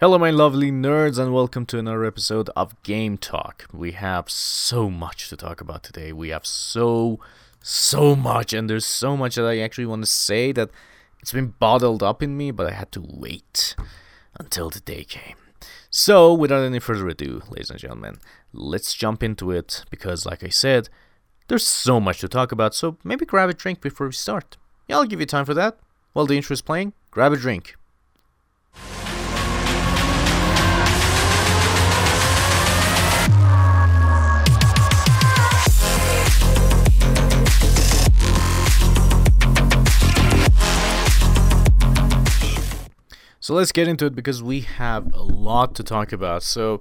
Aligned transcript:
Hello, 0.00 0.18
my 0.18 0.30
lovely 0.30 0.72
nerds, 0.72 1.20
and 1.20 1.32
welcome 1.32 1.64
to 1.66 1.78
another 1.78 2.04
episode 2.04 2.50
of 2.56 2.82
Game 2.82 3.16
Talk. 3.16 3.66
We 3.72 3.92
have 3.92 4.28
so 4.28 4.90
much 4.90 5.28
to 5.28 5.36
talk 5.36 5.60
about 5.60 5.84
today. 5.84 6.12
We 6.12 6.30
have 6.30 6.44
so, 6.44 7.20
so 7.62 8.16
much, 8.16 8.52
and 8.52 8.68
there's 8.68 8.84
so 8.84 9.16
much 9.16 9.36
that 9.36 9.46
I 9.46 9.60
actually 9.60 9.86
want 9.86 10.02
to 10.02 10.10
say 10.10 10.50
that 10.50 10.70
it's 11.20 11.30
been 11.30 11.54
bottled 11.60 12.02
up 12.02 12.24
in 12.24 12.36
me, 12.36 12.50
but 12.50 12.66
I 12.66 12.72
had 12.72 12.90
to 12.90 13.06
wait 13.06 13.76
until 14.36 14.68
the 14.68 14.80
day 14.80 15.04
came. 15.04 15.36
So, 15.90 16.34
without 16.34 16.64
any 16.64 16.80
further 16.80 17.06
ado, 17.06 17.42
ladies 17.48 17.70
and 17.70 17.78
gentlemen, 17.78 18.16
let's 18.52 18.94
jump 18.94 19.22
into 19.22 19.52
it 19.52 19.84
because, 19.90 20.26
like 20.26 20.42
I 20.42 20.48
said, 20.48 20.88
there's 21.46 21.64
so 21.64 22.00
much 22.00 22.18
to 22.18 22.28
talk 22.28 22.50
about, 22.50 22.74
so 22.74 22.98
maybe 23.04 23.24
grab 23.24 23.48
a 23.48 23.54
drink 23.54 23.80
before 23.80 24.08
we 24.08 24.12
start. 24.12 24.56
Yeah, 24.88 24.96
I'll 24.96 25.04
give 25.04 25.20
you 25.20 25.26
time 25.26 25.44
for 25.44 25.54
that. 25.54 25.78
While 26.14 26.26
the 26.26 26.36
intro 26.36 26.52
is 26.54 26.62
playing, 26.62 26.94
grab 27.12 27.32
a 27.32 27.36
drink. 27.36 27.76
So 43.44 43.52
let's 43.52 43.72
get 43.72 43.88
into 43.88 44.06
it 44.06 44.14
because 44.14 44.42
we 44.42 44.60
have 44.60 45.12
a 45.12 45.22
lot 45.22 45.74
to 45.74 45.82
talk 45.82 46.12
about. 46.12 46.42
So, 46.42 46.80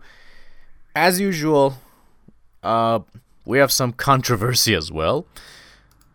as 0.96 1.20
usual, 1.20 1.76
uh, 2.64 3.00
we 3.44 3.58
have 3.58 3.70
some 3.70 3.92
controversy 4.10 4.74
as 4.74 4.90
well. 4.90 5.26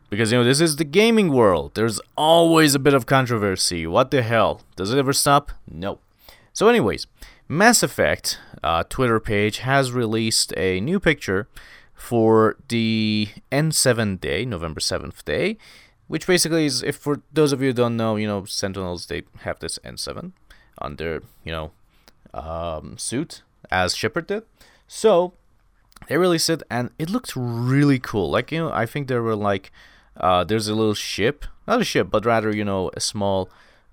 Because, 0.09 0.33
you 0.33 0.39
know, 0.39 0.45
this 0.45 0.63
is 0.63 0.77
the 0.77 0.85
gaming 0.85 1.35
world. 1.35 1.73
There's 1.75 2.01
always 2.17 2.75
a 2.75 2.79
bit 2.79 2.95
of 2.95 3.05
controversy. 3.05 3.87
What 3.87 4.11
the 4.11 4.23
hell? 4.23 4.63
Does 4.75 4.91
it 4.91 4.99
ever 4.99 5.13
stop? 5.13 5.53
No. 5.71 5.99
So, 6.55 6.69
anyways, 6.69 7.07
Mass 7.47 7.83
Effect 7.83 8.39
uh, 8.65 8.85
Twitter 8.89 9.21
page 9.21 9.59
has 9.59 9.93
released 9.93 10.55
a 10.57 10.81
new 10.81 10.99
picture 10.99 11.47
for 11.93 12.57
the 12.69 13.29
N7 13.53 14.19
day, 14.19 14.47
November 14.47 14.81
7th 14.81 15.23
day, 15.27 15.59
which 16.09 16.27
basically 16.27 16.67
is 16.67 16.83
if 16.83 16.97
for 16.97 17.21
those 17.33 17.53
of 17.53 17.61
you 17.63 17.69
who 17.69 17.73
don't 17.73 17.97
know 17.97 18.17
you 18.17 18.27
know 18.27 18.45
sentinels 18.45 19.07
they 19.07 19.23
have 19.41 19.59
this 19.61 19.79
n7 19.85 20.33
on 20.79 20.97
their 20.97 21.23
you 21.45 21.53
know 21.53 21.71
um, 22.35 22.99
suit 22.99 23.43
as 23.71 23.95
shepard 23.95 24.27
did. 24.27 24.43
So 24.87 25.35
they 26.09 26.17
released 26.17 26.51
it 26.51 26.63
and 26.71 26.91
it 26.99 27.11
looked 27.11 27.35
really 27.37 27.99
cool. 27.99 28.31
Like 28.31 28.51
you 28.53 28.59
know 28.59 28.73
i 28.73 28.87
think 28.87 29.09
there 29.09 29.23
were 29.23 29.37
like 29.37 29.71
uh, 30.17 30.43
there's 30.43 30.67
a 30.67 30.75
little 30.75 30.95
ship. 30.95 31.45
Not 31.67 31.81
a 31.81 31.85
ship 31.85 32.09
but 32.11 32.25
rather 32.25 32.55
you 32.55 32.65
know 32.65 32.91
a 32.95 33.01
small 33.01 33.51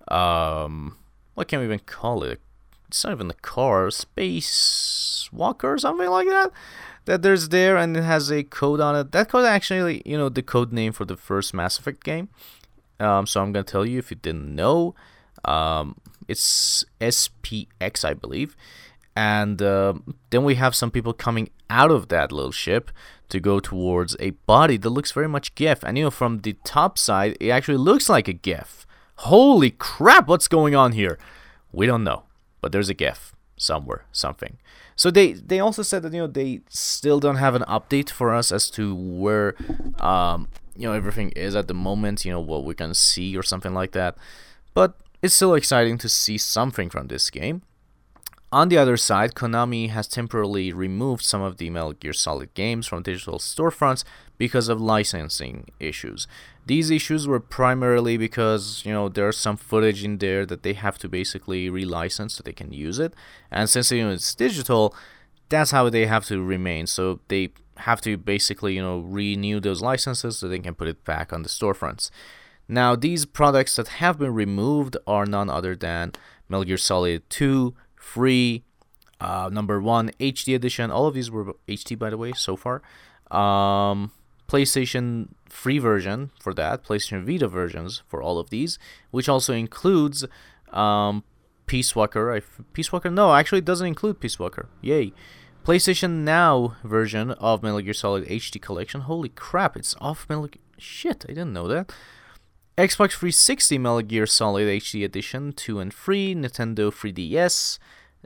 um 0.08 0.98
what 1.34 1.48
can 1.48 1.60
we 1.60 1.66
even 1.66 1.80
call 1.80 2.24
it 2.24 2.40
it's 2.88 3.04
not 3.04 3.14
even 3.14 3.30
a 3.30 3.36
car 3.36 3.90
space 3.92 5.30
walker 5.32 5.74
or 5.74 5.78
something 5.78 6.10
like 6.10 6.28
that 6.28 6.52
that 7.06 7.22
there's 7.22 7.50
there 7.50 7.78
and 7.78 7.96
it 7.96 8.04
has 8.04 8.32
a 8.32 8.44
code 8.44 8.82
on 8.82 8.96
it. 8.96 9.12
That 9.12 9.30
code 9.30 9.46
actually, 9.46 10.02
you 10.06 10.18
know, 10.18 10.30
the 10.30 10.44
code 10.44 10.74
name 10.74 10.92
for 10.92 11.06
the 11.06 11.16
first 11.16 11.54
Mass 11.54 11.80
Effect 11.80 12.04
game. 12.04 12.30
Um, 13.00 13.26
so 13.28 13.42
I'm 13.42 13.52
gonna 13.52 13.64
tell 13.64 13.86
you 13.86 14.00
if 14.00 14.12
you 14.12 14.18
didn't 14.18 14.54
know. 14.54 14.96
Um, 15.44 15.98
it's 16.28 16.84
SPX, 17.00 18.04
I 18.04 18.14
believe. 18.14 18.56
And 19.16 19.62
uh, 19.62 19.94
then 20.32 20.44
we 20.44 20.56
have 20.56 20.76
some 20.76 20.92
people 20.92 21.14
coming 21.14 21.50
out 21.70 21.92
of 21.92 22.10
that 22.10 22.32
little 22.32 22.52
ship 22.52 22.92
to 23.30 23.40
go 23.40 23.60
towards 23.60 24.16
a 24.20 24.32
body 24.32 24.78
that 24.78 24.90
looks 24.90 25.12
very 25.12 25.30
much 25.30 25.56
Geth. 25.56 25.84
And 25.84 25.98
you 25.98 26.06
know, 26.06 26.12
from 26.12 26.40
the 26.40 26.54
top 26.64 26.98
side, 26.98 27.38
it 27.40 27.50
actually 27.50 27.78
looks 27.78 28.10
like 28.10 28.28
a 28.28 28.34
Geth. 28.34 28.86
Holy 29.20 29.72
crap, 29.72 30.28
what's 30.28 30.48
going 30.50 30.76
on 30.76 30.92
here? 30.92 31.18
We 31.72 31.86
don't 31.86 32.04
know, 32.04 32.24
but 32.66 32.72
there's 32.72 32.90
a 32.90 32.96
Geth 32.96 33.32
somewhere, 33.58 34.06
something. 34.12 34.58
So 34.96 35.12
they 35.12 35.34
they 35.34 35.60
also 35.60 35.84
said 35.84 36.02
that 36.02 36.14
you 36.14 36.22
know 36.22 36.26
they 36.26 36.62
still 36.68 37.20
don't 37.20 37.36
have 37.36 37.54
an 37.54 37.62
update 37.68 38.10
for 38.10 38.34
us 38.34 38.52
as 38.52 38.72
to 38.72 38.96
where 38.96 39.54
um 40.00 40.48
you 40.76 40.88
know 40.88 40.94
everything 40.94 41.30
is 41.36 41.56
at 41.56 41.68
the 41.68 41.76
moment, 41.76 42.26
you 42.26 42.32
know 42.32 42.40
what 42.40 42.64
we 42.64 42.74
can 42.74 42.96
see 42.96 43.38
or 43.38 43.44
something 43.44 43.76
like 43.76 43.92
that. 43.92 44.18
But 44.74 44.98
it's 45.22 45.36
still 45.36 45.54
exciting 45.54 46.00
to 46.00 46.10
see 46.10 46.40
something 46.40 46.90
from 46.90 47.06
this 47.06 47.30
game. 47.30 47.62
On 48.52 48.70
the 48.70 48.80
other 48.80 48.98
side, 48.98 49.36
Konami 49.36 49.92
has 49.92 50.08
temporarily 50.08 50.74
removed 50.74 51.24
some 51.24 51.44
of 51.44 51.58
the 51.58 51.70
Metal 51.70 51.94
Gear 51.94 52.14
Solid 52.14 52.52
games 52.56 52.88
from 52.88 53.04
digital 53.04 53.38
storefronts 53.38 54.04
because 54.40 54.70
of 54.70 54.82
licensing 54.82 55.68
issues. 55.80 56.28
These 56.66 56.90
issues 56.90 57.28
were 57.28 57.40
primarily 57.40 58.18
because, 58.18 58.82
you 58.86 58.92
know, 58.92 59.08
there's 59.08 59.38
some 59.38 59.56
footage 59.56 60.04
in 60.04 60.18
there 60.18 60.46
that 60.46 60.64
they 60.64 60.74
have 60.74 60.98
to 61.00 61.08
basically 61.08 61.70
relicense 61.70 62.32
so 62.32 62.44
they 62.44 62.54
can 62.54 62.72
use 62.72 62.98
it. 62.98 63.14
And 63.52 63.70
since 63.70 63.92
you 63.92 64.04
know 64.04 64.12
it's 64.12 64.34
digital, 64.34 64.96
that's 65.50 65.72
how 65.72 65.90
they 65.90 66.08
have 66.08 66.26
to 66.26 66.42
remain. 66.42 66.88
So 66.88 67.20
they 67.28 67.52
have 67.78 68.02
to 68.02 68.18
basically, 68.18 68.76
you 68.76 68.82
know, 68.82 69.00
renew 69.00 69.60
those 69.60 69.82
licenses 69.82 70.40
so 70.40 70.48
they 70.48 70.60
can 70.60 70.76
put 70.76 70.88
it 70.88 71.04
back 71.04 71.32
on 71.32 71.44
the 71.44 71.50
storefronts. 71.50 72.10
Now, 72.68 72.96
these 72.96 73.26
products 73.26 73.76
that 73.76 73.88
have 74.00 74.18
been 74.18 74.34
removed 74.34 74.98
are 75.06 75.26
none 75.26 75.50
other 75.50 75.76
than 75.76 76.14
Metal 76.50 76.64
Gear 76.64 76.78
Solid 76.78 77.30
2, 77.30 77.76
Free, 77.96 78.64
uh, 79.20 79.50
number 79.52 79.80
1, 79.80 80.12
HD 80.20 80.56
edition. 80.56 80.90
All 80.90 81.08
of 81.08 81.14
these 81.14 81.30
were 81.30 81.54
HD, 81.68 81.98
by 81.98 82.10
the 82.10 82.18
way, 82.18 82.32
so 82.34 82.56
far. 82.56 82.82
Um, 83.30 84.12
PlayStation 84.48 85.30
free 85.50 85.80
version 85.80 86.32
for 86.40 86.54
that, 86.54 86.84
PlayStation 86.84 87.26
Vita 87.26 87.48
versions 87.48 88.04
for 88.08 88.22
all 88.22 88.40
of 88.40 88.50
these, 88.50 88.78
which 89.12 89.30
also 89.30 89.54
includes 89.54 90.26
um, 90.72 91.24
Peace 91.66 91.96
Walker. 91.96 92.34
I, 92.34 92.42
Peace 92.74 92.92
Walker? 92.92 93.10
No, 93.10 93.34
actually, 93.34 93.60
it 93.60 93.66
doesn't 93.66 93.88
include 93.88 94.20
Peace 94.20 94.40
Walker. 94.40 94.70
Yay. 94.82 95.14
PlayStation 95.66 96.24
Now 96.24 96.76
version 96.84 97.32
of 97.32 97.64
Metal 97.64 97.82
Gear 97.82 97.94
Solid 97.94 98.28
HD 98.28 98.62
Collection. 98.62 99.02
Holy 99.02 99.30
crap, 99.30 99.76
it's 99.76 99.96
off 100.00 100.28
Metal 100.30 100.48
Gear. 100.48 100.62
Shit, 100.78 101.26
I 101.28 101.30
didn't 101.30 101.54
know 101.54 101.68
that. 101.68 101.92
Xbox 102.78 103.12
360 103.14 103.78
Metal 103.78 104.02
Gear 104.02 104.26
Solid 104.26 104.68
HD 104.68 105.04
Edition 105.06 105.54
2 105.54 105.80
and 105.80 105.94
3, 105.94 106.36
Nintendo 106.36 106.92
3DS, 106.92 107.80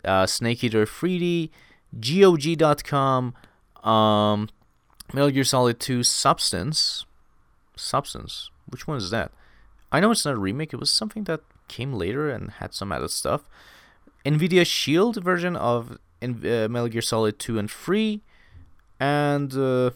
uh, 0.04 0.26
Snake 0.26 0.64
Eater 0.64 0.86
3D, 0.86 1.52
GOG.com, 2.00 3.36
um, 3.84 4.50
Metal 5.14 5.32
Gear 5.32 5.44
Solid 5.44 5.80
2 5.80 6.04
Substance. 6.04 7.06
Substance? 7.76 8.50
Which 8.68 8.88
one 8.88 8.98
is 8.98 9.10
that? 9.10 9.32
I 9.92 10.00
know 10.00 10.12
it's 10.12 10.26
not 10.26 10.36
a 10.36 10.40
remake, 10.40 10.74
it 10.74 10.80
was 10.80 10.92
something 10.92 11.24
that 11.24 11.42
came 11.68 11.94
later 11.94 12.30
and 12.30 12.52
had 12.52 12.74
some 12.74 12.92
added 12.92 13.10
stuff. 13.10 13.50
NVIDIA 14.26 14.66
Shield 14.66 15.24
version 15.24 15.56
of 15.56 15.98
uh, 16.22 16.68
Metal 16.68 16.88
Gear 16.88 17.02
Solid 17.02 17.40
2 17.40 17.58
and 17.58 17.72
3. 17.72 18.22
And 19.00 19.56
uh, 19.56 19.92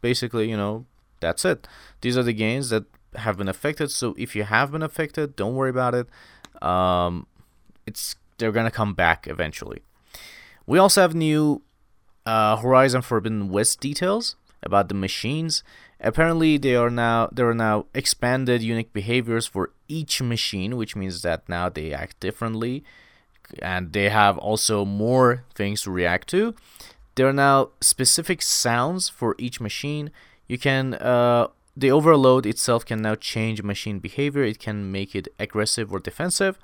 basically, 0.00 0.48
you 0.50 0.56
know, 0.56 0.86
that's 1.20 1.44
it. 1.44 1.68
These 2.00 2.16
are 2.16 2.22
the 2.22 2.32
games 2.32 2.70
that 2.70 2.84
have 3.16 3.36
been 3.36 3.48
affected. 3.48 3.90
So 3.90 4.14
if 4.18 4.34
you 4.34 4.44
have 4.44 4.72
been 4.72 4.82
affected, 4.82 5.36
don't 5.36 5.54
worry 5.54 5.70
about 5.70 5.94
it. 5.94 6.08
Um, 6.62 7.26
it's 7.86 8.16
they're 8.38 8.52
gonna 8.52 8.70
come 8.70 8.94
back 8.94 9.26
eventually. 9.26 9.82
We 10.66 10.78
also 10.78 11.00
have 11.00 11.14
new 11.14 11.62
uh, 12.26 12.56
Horizon 12.56 13.02
Forbidden 13.02 13.48
West 13.48 13.80
details 13.80 14.36
about 14.62 14.88
the 14.88 14.94
machines. 14.94 15.62
Apparently, 16.00 16.58
they 16.58 16.74
are 16.74 16.90
now 16.90 17.28
there 17.32 17.48
are 17.48 17.54
now 17.54 17.86
expanded 17.94 18.62
unique 18.62 18.92
behaviors 18.92 19.46
for 19.46 19.72
each 19.88 20.22
machine, 20.22 20.76
which 20.76 20.94
means 20.94 21.22
that 21.22 21.48
now 21.48 21.68
they 21.68 21.92
act 21.92 22.20
differently, 22.20 22.84
and 23.60 23.92
they 23.92 24.08
have 24.08 24.38
also 24.38 24.84
more 24.84 25.44
things 25.54 25.82
to 25.82 25.90
react 25.90 26.28
to. 26.28 26.54
There 27.14 27.28
are 27.28 27.32
now 27.32 27.70
specific 27.80 28.42
sounds 28.42 29.08
for 29.08 29.34
each 29.38 29.60
machine. 29.60 30.10
You 30.46 30.58
can 30.58 30.94
uh, 30.94 31.48
the 31.76 31.90
overload 31.90 32.46
itself 32.46 32.84
can 32.84 33.02
now 33.02 33.16
change 33.16 33.62
machine 33.62 33.98
behavior. 33.98 34.44
It 34.44 34.58
can 34.58 34.90
make 34.92 35.14
it 35.14 35.28
aggressive 35.38 35.92
or 35.92 35.98
defensive 35.98 36.58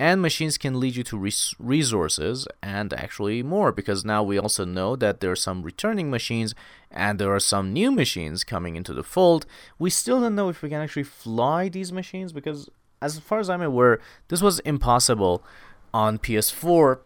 and 0.00 0.22
machines 0.22 0.56
can 0.56 0.80
lead 0.80 0.96
you 0.96 1.02
to 1.02 1.18
res- 1.18 1.54
resources 1.58 2.48
and 2.62 2.94
actually 2.94 3.42
more 3.42 3.70
because 3.70 4.02
now 4.02 4.22
we 4.22 4.38
also 4.38 4.64
know 4.64 4.96
that 4.96 5.20
there 5.20 5.30
are 5.30 5.36
some 5.36 5.62
returning 5.62 6.10
machines 6.10 6.54
and 6.90 7.18
there 7.18 7.34
are 7.34 7.38
some 7.38 7.70
new 7.74 7.92
machines 7.92 8.42
coming 8.42 8.76
into 8.76 8.94
the 8.94 9.04
fold. 9.04 9.44
We 9.78 9.90
still 9.90 10.22
don't 10.22 10.34
know 10.34 10.48
if 10.48 10.62
we 10.62 10.70
can 10.70 10.80
actually 10.80 11.02
fly 11.02 11.68
these 11.68 11.92
machines 11.92 12.32
because, 12.32 12.70
as 13.02 13.18
far 13.18 13.40
as 13.40 13.50
I'm 13.50 13.60
aware, 13.60 14.00
this 14.28 14.40
was 14.40 14.58
impossible 14.60 15.44
on 15.92 16.16
PS4. 16.16 17.00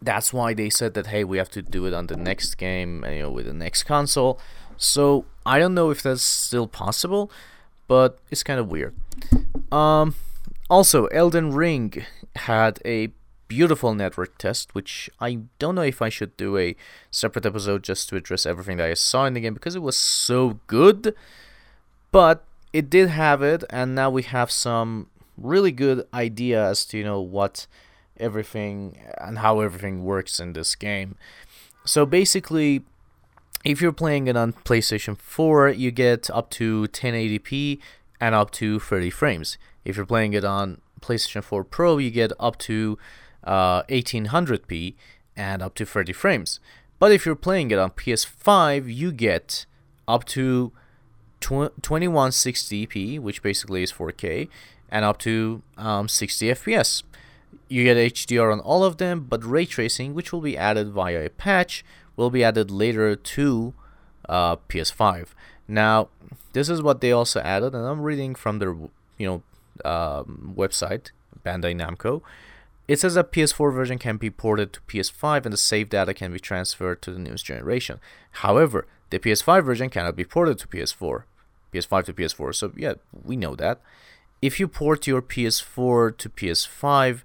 That's 0.00 0.32
why 0.32 0.54
they 0.54 0.70
said 0.70 0.94
that 0.94 1.08
hey, 1.08 1.24
we 1.24 1.36
have 1.36 1.50
to 1.50 1.60
do 1.60 1.84
it 1.84 1.92
on 1.92 2.06
the 2.06 2.16
next 2.16 2.54
game, 2.54 3.04
you 3.06 3.18
know, 3.18 3.30
with 3.30 3.44
the 3.44 3.52
next 3.52 3.82
console. 3.82 4.40
So 4.78 5.26
I 5.44 5.58
don't 5.58 5.74
know 5.74 5.90
if 5.90 6.02
that's 6.02 6.22
still 6.22 6.68
possible, 6.68 7.30
but 7.86 8.18
it's 8.30 8.42
kind 8.42 8.58
of 8.58 8.70
weird. 8.70 8.94
Um, 9.70 10.14
also, 10.74 11.06
Elden 11.06 11.52
Ring 11.52 12.04
had 12.34 12.80
a 12.84 13.10
beautiful 13.46 13.94
network 13.94 14.36
test, 14.38 14.74
which 14.74 15.08
I 15.20 15.38
don't 15.60 15.76
know 15.76 15.82
if 15.82 16.02
I 16.02 16.08
should 16.08 16.36
do 16.36 16.58
a 16.58 16.74
separate 17.12 17.46
episode 17.46 17.84
just 17.84 18.08
to 18.08 18.16
address 18.16 18.44
everything 18.44 18.78
that 18.78 18.88
I 18.88 18.94
saw 18.94 19.24
in 19.24 19.34
the 19.34 19.40
game 19.40 19.54
because 19.54 19.76
it 19.76 19.82
was 19.82 19.96
so 19.96 20.58
good. 20.66 21.14
But 22.10 22.42
it 22.72 22.90
did 22.90 23.08
have 23.10 23.40
it, 23.40 23.62
and 23.70 23.94
now 23.94 24.10
we 24.10 24.24
have 24.24 24.50
some 24.50 25.06
really 25.38 25.70
good 25.70 26.08
idea 26.12 26.64
as 26.64 26.84
to 26.86 26.98
you 26.98 27.04
know 27.04 27.20
what 27.20 27.68
everything 28.18 28.98
and 29.18 29.38
how 29.38 29.60
everything 29.60 30.02
works 30.02 30.40
in 30.40 30.54
this 30.54 30.74
game. 30.74 31.14
So 31.84 32.04
basically, 32.04 32.82
if 33.64 33.80
you're 33.80 33.92
playing 33.92 34.26
it 34.26 34.36
on 34.36 34.52
PlayStation 34.52 35.16
4, 35.16 35.68
you 35.68 35.92
get 35.92 36.28
up 36.30 36.50
to 36.50 36.88
1080p 36.88 37.78
and 38.20 38.34
up 38.34 38.50
to 38.52 38.78
30 38.78 39.10
frames. 39.10 39.58
If 39.84 39.96
you're 39.96 40.06
playing 40.06 40.32
it 40.32 40.44
on 40.44 40.80
PlayStation 41.00 41.42
4 41.42 41.64
Pro, 41.64 41.98
you 41.98 42.10
get 42.10 42.32
up 42.40 42.58
to 42.58 42.98
uh, 43.44 43.82
1800p 43.84 44.94
and 45.36 45.62
up 45.62 45.74
to 45.74 45.84
30 45.84 46.12
frames. 46.12 46.60
But 46.98 47.12
if 47.12 47.26
you're 47.26 47.34
playing 47.34 47.70
it 47.70 47.78
on 47.78 47.90
PS5, 47.90 48.94
you 48.94 49.12
get 49.12 49.66
up 50.06 50.24
to 50.26 50.72
2160p, 51.40 53.20
which 53.20 53.42
basically 53.42 53.82
is 53.82 53.92
4K, 53.92 54.48
and 54.90 55.04
up 55.04 55.18
to 55.18 55.62
um, 55.76 56.08
60 56.08 56.46
FPS. 56.48 57.02
You 57.68 57.84
get 57.84 57.96
HDR 57.96 58.52
on 58.52 58.60
all 58.60 58.84
of 58.84 58.98
them, 58.98 59.26
but 59.28 59.44
ray 59.44 59.66
tracing, 59.66 60.14
which 60.14 60.32
will 60.32 60.40
be 60.40 60.56
added 60.56 60.90
via 60.90 61.26
a 61.26 61.30
patch, 61.30 61.84
will 62.16 62.30
be 62.30 62.44
added 62.44 62.70
later 62.70 63.16
to 63.16 63.74
uh, 64.28 64.56
PS5. 64.68 65.28
Now, 65.66 66.08
this 66.54 66.68
is 66.68 66.80
what 66.80 67.00
they 67.00 67.12
also 67.12 67.40
added, 67.40 67.74
and 67.74 67.86
I'm 67.86 68.00
reading 68.00 68.34
from 68.34 68.58
their 68.58 68.74
you 69.18 69.26
know 69.26 69.42
um, 69.84 70.54
website, 70.56 71.10
Bandai 71.44 71.74
Namco. 71.76 72.22
It 72.86 73.00
says 73.00 73.14
that 73.14 73.32
PS4 73.32 73.72
version 73.74 73.98
can 73.98 74.18
be 74.18 74.30
ported 74.30 74.72
to 74.74 74.80
PS5 74.82 75.44
and 75.44 75.52
the 75.52 75.58
save 75.58 75.88
data 75.88 76.12
can 76.12 76.32
be 76.32 76.38
transferred 76.38 77.00
to 77.02 77.10
the 77.10 77.18
newest 77.18 77.46
generation. 77.46 77.98
However, 78.44 78.86
the 79.08 79.18
PS5 79.18 79.64
version 79.64 79.88
cannot 79.88 80.16
be 80.16 80.24
ported 80.24 80.58
to 80.58 80.68
PS4, 80.68 81.24
PS5 81.72 82.04
to 82.04 82.12
PS4. 82.12 82.54
So 82.54 82.72
yeah, 82.76 82.94
we 83.24 83.36
know 83.36 83.54
that. 83.56 83.80
If 84.42 84.60
you 84.60 84.68
port 84.68 85.06
your 85.06 85.22
PS4 85.22 86.18
to 86.18 86.28
PS5 86.28 87.22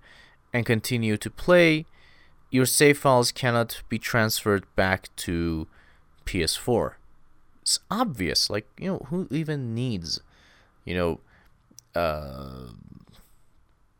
and 0.53 0.65
continue 0.65 1.17
to 1.17 1.29
play, 1.29 1.85
your 2.49 2.65
save 2.65 2.97
files 2.97 3.33
cannot 3.33 3.81
be 3.89 3.99
transferred 3.99 4.63
back 4.77 5.13
to 5.17 5.67
PS4. 6.25 6.93
It's 7.69 7.79
obvious. 7.91 8.49
Like, 8.49 8.67
you 8.79 8.87
know, 8.87 9.05
who 9.09 9.27
even 9.29 9.75
needs, 9.75 10.21
you 10.85 10.95
know, 10.95 11.19
uh, 11.93 12.69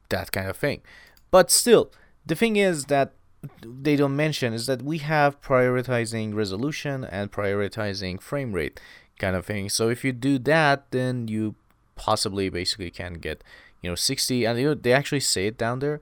that 0.10 0.32
kind 0.32 0.50
of 0.50 0.58
thing? 0.58 0.82
But 1.30 1.52
still, 1.52 1.92
the 2.26 2.34
thing 2.34 2.56
is 2.56 2.86
that 2.86 3.14
they 3.64 3.96
don't 3.96 4.16
mention 4.16 4.54
is 4.54 4.66
that 4.66 4.82
we 4.82 4.98
have 4.98 5.40
prioritizing 5.40 6.34
resolution 6.34 7.04
and 7.04 7.32
prioritizing 7.32 8.20
frame 8.20 8.54
rate 8.54 8.82
kind 9.20 9.36
of 9.36 9.46
thing. 9.46 9.70
So 9.70 9.88
if 9.90 10.04
you 10.04 10.14
do 10.14 10.40
that, 10.40 10.90
then 10.90 11.28
you 11.28 11.54
possibly 11.96 12.50
basically 12.50 12.90
can 12.90 13.14
get, 13.20 13.44
you 13.84 13.92
know, 13.92 13.96
60. 13.96 14.46
And 14.46 14.60
you 14.60 14.70
know, 14.70 14.74
they 14.74 14.94
actually 14.94 15.20
say 15.20 15.46
it 15.46 15.60
down 15.60 15.78
there. 15.78 16.02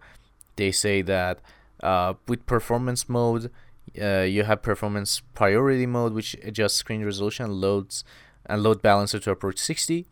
They 0.56 0.72
say 0.72 1.02
that 1.02 1.42
uh, 1.84 2.14
with 2.30 2.46
performance 2.46 3.10
mode, 3.10 3.52
uh, 4.02 4.22
you 4.22 4.44
have 4.44 4.62
performance 4.62 5.22
priority 5.34 5.86
mode, 5.86 6.14
which 6.14 6.36
adjusts 6.44 6.76
screen 6.76 7.04
resolution, 7.04 7.62
loads, 7.62 8.04
and 8.46 8.64
load 8.64 8.82
balancer 8.82 9.20
to 9.20 9.32
approach 9.32 9.60
60, 9.60 10.06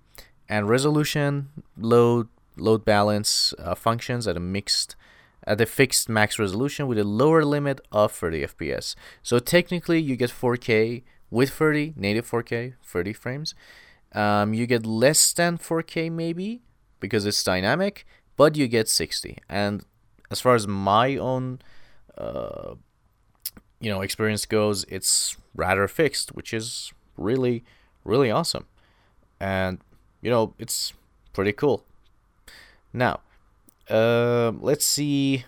and 0.48 0.70
resolution, 0.70 1.50
load, 1.78 2.28
load 2.58 2.86
balance 2.86 3.54
uh, 3.60 3.76
functions 3.76 4.28
at 4.28 4.38
a 4.38 4.40
mixed, 4.40 4.96
at 5.46 5.60
a 5.62 5.66
fixed 5.66 6.10
max 6.10 6.38
resolution 6.40 6.88
with 6.88 6.98
a 6.98 7.04
lower 7.04 7.44
limit 7.44 7.80
of 7.92 8.12
30 8.12 8.48
FPS. 8.48 8.96
So 9.24 9.40
technically, 9.40 10.00
you 10.02 10.16
get 10.16 10.32
4K 10.32 11.04
with 11.30 11.50
30 11.50 11.94
native 11.96 12.30
4K, 12.30 12.76
30 12.84 13.14
frames. 13.14 13.56
Um, 14.14 14.54
you 14.54 14.66
get 14.66 14.86
less 14.86 15.34
than 15.34 15.58
4K 15.58 16.12
maybe 16.12 16.62
because 17.00 17.26
it's 17.26 17.44
dynamic, 17.44 18.06
but 18.38 18.56
you 18.56 18.68
get 18.68 18.88
60. 18.88 19.38
And 19.50 19.84
as 20.32 20.40
far 20.40 20.56
as 20.56 20.68
my 20.68 21.18
own 21.18 21.60
uh, 22.18 22.76
you 23.80 23.90
know 23.90 24.02
experience 24.02 24.46
goes, 24.46 24.86
it's 24.86 25.38
rather 25.56 25.88
fixed, 25.88 26.36
which 26.36 26.54
is 26.54 26.94
really 27.18 27.64
really 28.04 28.32
awesome, 28.32 28.66
and 29.40 29.80
you 30.22 30.30
know 30.30 30.54
it's 30.60 30.94
pretty 31.34 31.52
cool. 31.52 31.84
Now, 32.94 33.20
uh, 33.90 34.52
let's 34.60 34.86
see 34.86 35.46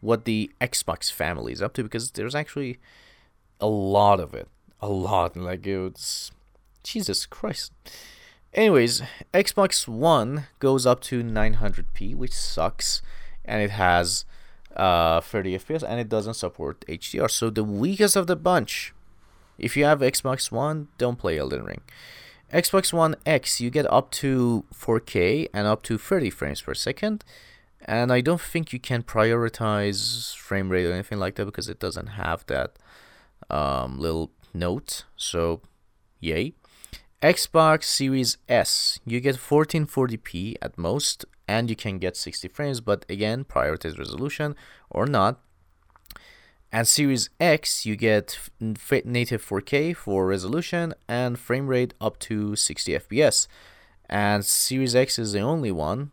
what 0.00 0.24
the 0.24 0.50
Xbox 0.60 1.12
family 1.12 1.52
is 1.52 1.62
up 1.62 1.74
to 1.74 1.82
because 1.82 2.10
there's 2.12 2.34
actually 2.34 2.78
a 3.60 3.66
lot 3.66 4.18
of 4.20 4.34
it, 4.34 4.48
a 4.80 4.88
lot. 4.88 5.36
Like 5.36 5.66
it's 5.66 6.32
Jesus 6.82 7.26
Christ. 7.26 7.72
Anyways, 8.52 9.02
Xbox 9.32 9.86
One 9.86 10.46
goes 10.58 10.84
up 10.84 11.00
to 11.02 11.22
900p, 11.22 12.16
which 12.16 12.32
sucks 12.32 13.00
and 13.44 13.62
it 13.62 13.70
has 13.70 14.24
uh, 14.76 15.20
30 15.20 15.58
FPS 15.58 15.82
and 15.82 16.00
it 16.00 16.08
doesn't 16.08 16.34
support 16.34 16.84
HDR. 16.86 17.30
So 17.30 17.50
the 17.50 17.64
weakest 17.64 18.16
of 18.16 18.26
the 18.26 18.36
bunch. 18.36 18.94
If 19.58 19.76
you 19.76 19.84
have 19.84 20.00
Xbox 20.00 20.50
One, 20.50 20.88
don't 20.96 21.18
play 21.18 21.38
Elden 21.38 21.64
Ring. 21.64 21.82
Xbox 22.52 22.92
One 22.92 23.14
X, 23.24 23.60
you 23.60 23.70
get 23.70 23.90
up 23.92 24.10
to 24.12 24.64
4K 24.74 25.48
and 25.52 25.66
up 25.66 25.82
to 25.84 25.98
30 25.98 26.30
frames 26.30 26.62
per 26.62 26.74
second. 26.74 27.24
And 27.84 28.12
I 28.12 28.20
don't 28.20 28.40
think 28.40 28.72
you 28.72 28.80
can 28.80 29.02
prioritize 29.02 30.36
frame 30.36 30.68
rate 30.68 30.86
or 30.86 30.92
anything 30.92 31.18
like 31.18 31.36
that 31.36 31.46
because 31.46 31.68
it 31.68 31.78
doesn't 31.78 32.08
have 32.08 32.44
that 32.46 32.72
um, 33.48 33.98
little 33.98 34.30
note. 34.52 35.04
So, 35.16 35.60
yay. 36.20 36.54
Xbox 37.22 37.84
Series 37.84 38.38
S, 38.48 38.98
you 39.04 39.20
get 39.20 39.36
1440p 39.36 40.56
at 40.62 40.78
most 40.78 41.26
and 41.50 41.68
you 41.68 41.76
can 41.84 41.98
get 41.98 42.16
60 42.16 42.46
frames 42.48 42.80
but 42.80 43.04
again 43.08 43.44
prioritize 43.44 43.98
resolution 43.98 44.54
or 44.88 45.04
not. 45.06 45.40
And 46.72 46.86
series 46.86 47.28
x 47.40 47.84
you 47.84 47.96
get 47.96 48.38
native 48.60 49.42
4k 49.44 49.96
for 49.96 50.26
resolution 50.26 50.94
and 51.08 51.38
frame 51.46 51.66
rate 51.66 51.92
up 52.00 52.14
to 52.28 52.54
60 52.54 52.92
fps 53.04 53.48
and 54.08 54.44
series 54.44 54.94
x 54.94 55.18
is 55.18 55.32
the 55.32 55.40
only 55.40 55.72
one 55.72 56.12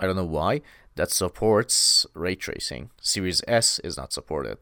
i 0.00 0.06
don't 0.06 0.16
know 0.16 0.32
why 0.40 0.62
that 0.96 1.10
supports 1.10 2.06
ray 2.14 2.34
tracing. 2.34 2.90
Series 3.00 3.42
s 3.46 3.78
is 3.80 3.96
not 3.96 4.12
supported. 4.12 4.58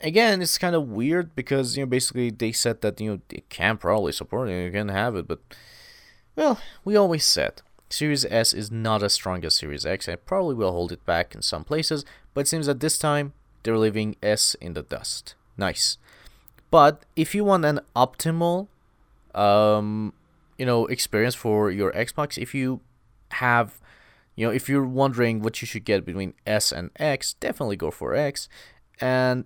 Again 0.00 0.42
it's 0.42 0.58
kind 0.58 0.76
of 0.76 0.90
weird 1.00 1.34
because 1.34 1.76
you 1.76 1.82
know 1.84 1.90
basically 1.96 2.30
they 2.30 2.52
said 2.52 2.82
that 2.82 3.00
you 3.00 3.08
know 3.10 3.20
they 3.28 3.42
can 3.48 3.78
probably 3.78 4.12
support 4.12 4.50
it 4.50 4.64
you 4.66 4.72
can 4.72 4.88
have 4.88 5.14
it 5.20 5.26
but 5.26 5.40
well 6.36 6.58
we 6.84 6.96
always 6.96 7.24
said 7.24 7.62
Series 7.94 8.24
S 8.24 8.52
is 8.52 8.70
not 8.70 9.02
as 9.02 9.12
strong 9.12 9.44
as 9.44 9.54
Series 9.54 9.86
X 9.86 10.08
and 10.08 10.24
probably 10.26 10.54
will 10.54 10.72
hold 10.72 10.90
it 10.90 11.06
back 11.06 11.34
in 11.34 11.42
some 11.42 11.62
places, 11.62 12.04
but 12.34 12.42
it 12.42 12.48
seems 12.48 12.66
that 12.66 12.80
this 12.80 12.98
time 12.98 13.32
they're 13.62 13.78
leaving 13.78 14.16
S 14.22 14.56
in 14.60 14.74
the 14.74 14.82
dust. 14.82 15.36
Nice. 15.56 15.96
But 16.70 17.04
if 17.14 17.34
you 17.34 17.44
want 17.44 17.64
an 17.64 17.80
optimal 17.94 18.66
um, 19.34 20.12
you 20.58 20.66
know, 20.66 20.86
experience 20.86 21.34
for 21.34 21.70
your 21.70 21.92
Xbox, 21.92 22.36
if 22.36 22.54
you 22.54 22.80
have 23.32 23.80
you 24.36 24.44
know, 24.44 24.52
if 24.52 24.68
you're 24.68 24.84
wondering 24.84 25.42
what 25.42 25.62
you 25.62 25.66
should 25.66 25.84
get 25.84 26.04
between 26.04 26.34
S 26.44 26.72
and 26.72 26.90
X, 26.96 27.34
definitely 27.34 27.76
go 27.76 27.92
for 27.92 28.14
X. 28.14 28.48
And 29.00 29.44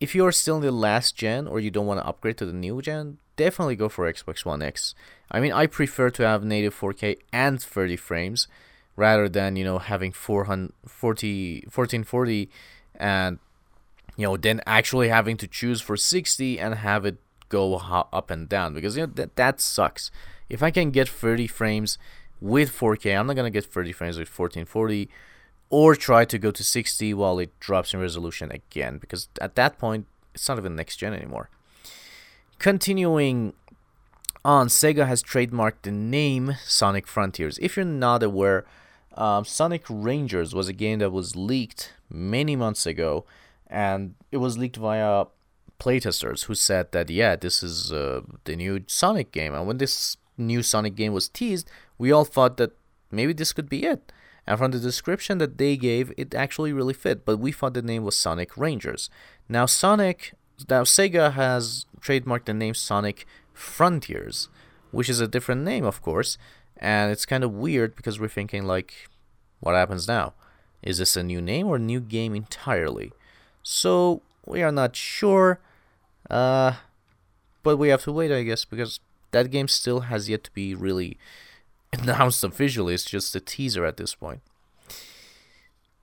if 0.00 0.14
you're 0.14 0.32
still 0.32 0.56
in 0.56 0.62
the 0.62 0.72
last 0.72 1.14
gen 1.14 1.46
or 1.46 1.60
you 1.60 1.70
don't 1.70 1.86
want 1.86 2.00
to 2.00 2.06
upgrade 2.06 2.38
to 2.38 2.46
the 2.46 2.52
new 2.52 2.82
gen, 2.82 3.18
definitely 3.36 3.76
go 3.76 3.88
for 3.88 4.10
Xbox 4.10 4.44
One 4.44 4.62
X. 4.62 4.94
I 5.30 5.40
mean, 5.40 5.52
I 5.52 5.66
prefer 5.66 6.10
to 6.10 6.22
have 6.26 6.44
native 6.44 6.74
4K 6.78 7.18
and 7.32 7.60
30 7.60 7.96
frames 7.96 8.48
rather 8.96 9.28
than, 9.28 9.56
you 9.56 9.64
know, 9.64 9.78
having 9.78 10.12
440, 10.12 11.60
1440 11.64 12.50
and, 12.96 13.38
you 14.16 14.26
know, 14.26 14.36
then 14.36 14.60
actually 14.66 15.08
having 15.08 15.36
to 15.38 15.46
choose 15.46 15.80
for 15.80 15.96
60 15.96 16.60
and 16.60 16.76
have 16.76 17.04
it 17.04 17.16
go 17.48 17.76
up 17.76 18.30
and 18.30 18.48
down 18.48 18.74
because, 18.74 18.96
you 18.96 19.06
know, 19.06 19.12
that, 19.14 19.36
that 19.36 19.60
sucks. 19.60 20.10
If 20.48 20.62
I 20.62 20.70
can 20.70 20.90
get 20.90 21.08
30 21.08 21.46
frames 21.46 21.98
with 22.40 22.70
4K, 22.70 23.18
I'm 23.18 23.26
not 23.26 23.36
going 23.36 23.50
to 23.50 23.56
get 23.56 23.64
30 23.64 23.92
frames 23.92 24.18
with 24.18 24.28
1440 24.28 25.08
or 25.70 25.96
try 25.96 26.24
to 26.24 26.38
go 26.38 26.50
to 26.50 26.62
60 26.62 27.14
while 27.14 27.38
it 27.38 27.58
drops 27.58 27.94
in 27.94 28.00
resolution 28.00 28.52
again 28.52 28.98
because 28.98 29.28
at 29.40 29.56
that 29.56 29.78
point, 29.78 30.06
it's 30.34 30.48
not 30.48 30.58
even 30.58 30.76
next 30.76 30.96
gen 30.96 31.14
anymore. 31.14 31.48
Continuing 32.58 33.52
on, 34.44 34.68
Sega 34.68 35.06
has 35.06 35.22
trademarked 35.22 35.82
the 35.82 35.90
name 35.90 36.56
Sonic 36.64 37.06
Frontiers. 37.06 37.58
If 37.60 37.76
you're 37.76 37.84
not 37.84 38.22
aware, 38.22 38.64
um, 39.16 39.44
Sonic 39.44 39.84
Rangers 39.88 40.54
was 40.54 40.68
a 40.68 40.72
game 40.72 40.98
that 40.98 41.10
was 41.10 41.36
leaked 41.36 41.92
many 42.10 42.56
months 42.56 42.86
ago, 42.86 43.24
and 43.66 44.14
it 44.30 44.38
was 44.38 44.58
leaked 44.58 44.76
via 44.76 45.26
playtesters 45.80 46.44
who 46.44 46.54
said 46.54 46.92
that 46.92 47.10
yeah, 47.10 47.36
this 47.36 47.62
is 47.62 47.92
uh, 47.92 48.20
the 48.44 48.56
new 48.56 48.84
Sonic 48.86 49.32
game. 49.32 49.54
And 49.54 49.66
when 49.66 49.78
this 49.78 50.16
new 50.36 50.62
Sonic 50.62 50.94
game 50.94 51.12
was 51.12 51.28
teased, 51.28 51.68
we 51.98 52.12
all 52.12 52.24
thought 52.24 52.56
that 52.56 52.72
maybe 53.10 53.32
this 53.32 53.52
could 53.52 53.68
be 53.68 53.84
it. 53.84 54.12
And 54.46 54.58
from 54.58 54.72
the 54.72 54.78
description 54.78 55.38
that 55.38 55.56
they 55.56 55.76
gave, 55.76 56.12
it 56.18 56.34
actually 56.34 56.72
really 56.72 56.92
fit. 56.92 57.24
But 57.24 57.38
we 57.38 57.50
thought 57.50 57.74
the 57.74 57.82
name 57.82 58.04
was 58.04 58.16
Sonic 58.16 58.56
Rangers. 58.56 59.08
Now, 59.48 59.64
Sonic 59.66 60.34
now 60.68 60.82
Sega 60.82 61.32
has 61.32 61.86
trademarked 62.04 62.44
the 62.44 62.54
name 62.54 62.74
Sonic 62.74 63.26
Frontiers, 63.52 64.48
which 64.90 65.08
is 65.08 65.20
a 65.20 65.28
different 65.28 65.62
name, 65.62 65.84
of 65.84 66.02
course, 66.02 66.36
and 66.76 67.10
it's 67.10 67.26
kind 67.26 67.44
of 67.44 67.52
weird 67.52 67.96
because 67.96 68.20
we're 68.20 68.28
thinking 68.28 68.64
like, 68.64 69.08
what 69.60 69.74
happens 69.74 70.06
now? 70.06 70.34
Is 70.82 70.98
this 70.98 71.16
a 71.16 71.22
new 71.22 71.40
name 71.40 71.66
or 71.66 71.76
a 71.76 71.80
new 71.80 72.00
game 72.00 72.34
entirely? 72.34 73.12
So 73.62 74.20
we 74.44 74.62
are 74.62 74.72
not 74.72 74.94
sure. 74.94 75.60
Uh, 76.28 76.74
but 77.62 77.78
we 77.78 77.88
have 77.88 78.02
to 78.04 78.12
wait, 78.12 78.30
I 78.30 78.42
guess, 78.42 78.64
because 78.64 79.00
that 79.30 79.50
game 79.50 79.68
still 79.68 80.00
has 80.00 80.28
yet 80.28 80.44
to 80.44 80.50
be 80.52 80.74
really 80.74 81.18
announced 81.92 82.44
officially. 82.44 82.94
It's 82.94 83.04
just 83.04 83.34
a 83.34 83.40
teaser 83.40 83.84
at 83.84 83.96
this 83.96 84.14
point. 84.14 84.40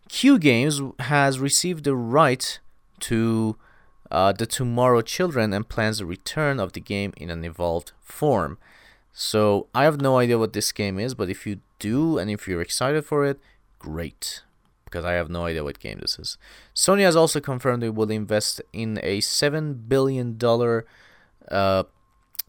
Q 0.10 0.40
Games 0.40 0.82
has 1.00 1.40
received 1.40 1.86
the 1.86 1.96
right 1.96 2.60
to 3.02 3.56
uh, 4.12 4.34
the 4.34 4.46
Tomorrow 4.46 5.02
Children 5.02 5.54
and 5.54 5.68
plans 5.68 6.00
the 6.00 6.06
return 6.06 6.60
of 6.60 6.74
the 6.74 6.82
game 6.82 7.14
in 7.18 7.30
an 7.30 7.44
evolved 7.44 7.94
form. 8.02 8.58
So 9.14 9.68
I 9.74 9.84
have 9.84 10.02
no 10.02 10.18
idea 10.18 10.38
what 10.38 10.54
this 10.54 10.72
game 10.72 11.00
is, 11.00 11.16
but 11.16 11.30
if 11.30 11.48
you 11.48 11.62
do 11.80 12.18
and 12.18 12.30
if 12.30 12.48
you're 12.48 12.62
excited 12.62 13.06
for 13.06 13.26
it, 13.26 13.40
great. 13.80 14.44
Because 14.86 15.06
I 15.06 15.14
have 15.14 15.30
no 15.30 15.46
idea 15.46 15.64
what 15.64 15.80
game 15.80 16.00
this 16.02 16.20
is. 16.20 16.38
Sony 16.76 17.02
has 17.02 17.16
also 17.16 17.40
confirmed 17.40 17.84
it 17.84 17.96
will 17.96 18.12
invest 18.12 18.62
in 18.74 19.00
a 19.02 19.20
$7 19.20 19.88
billion 19.88 20.38
uh, 21.50 21.84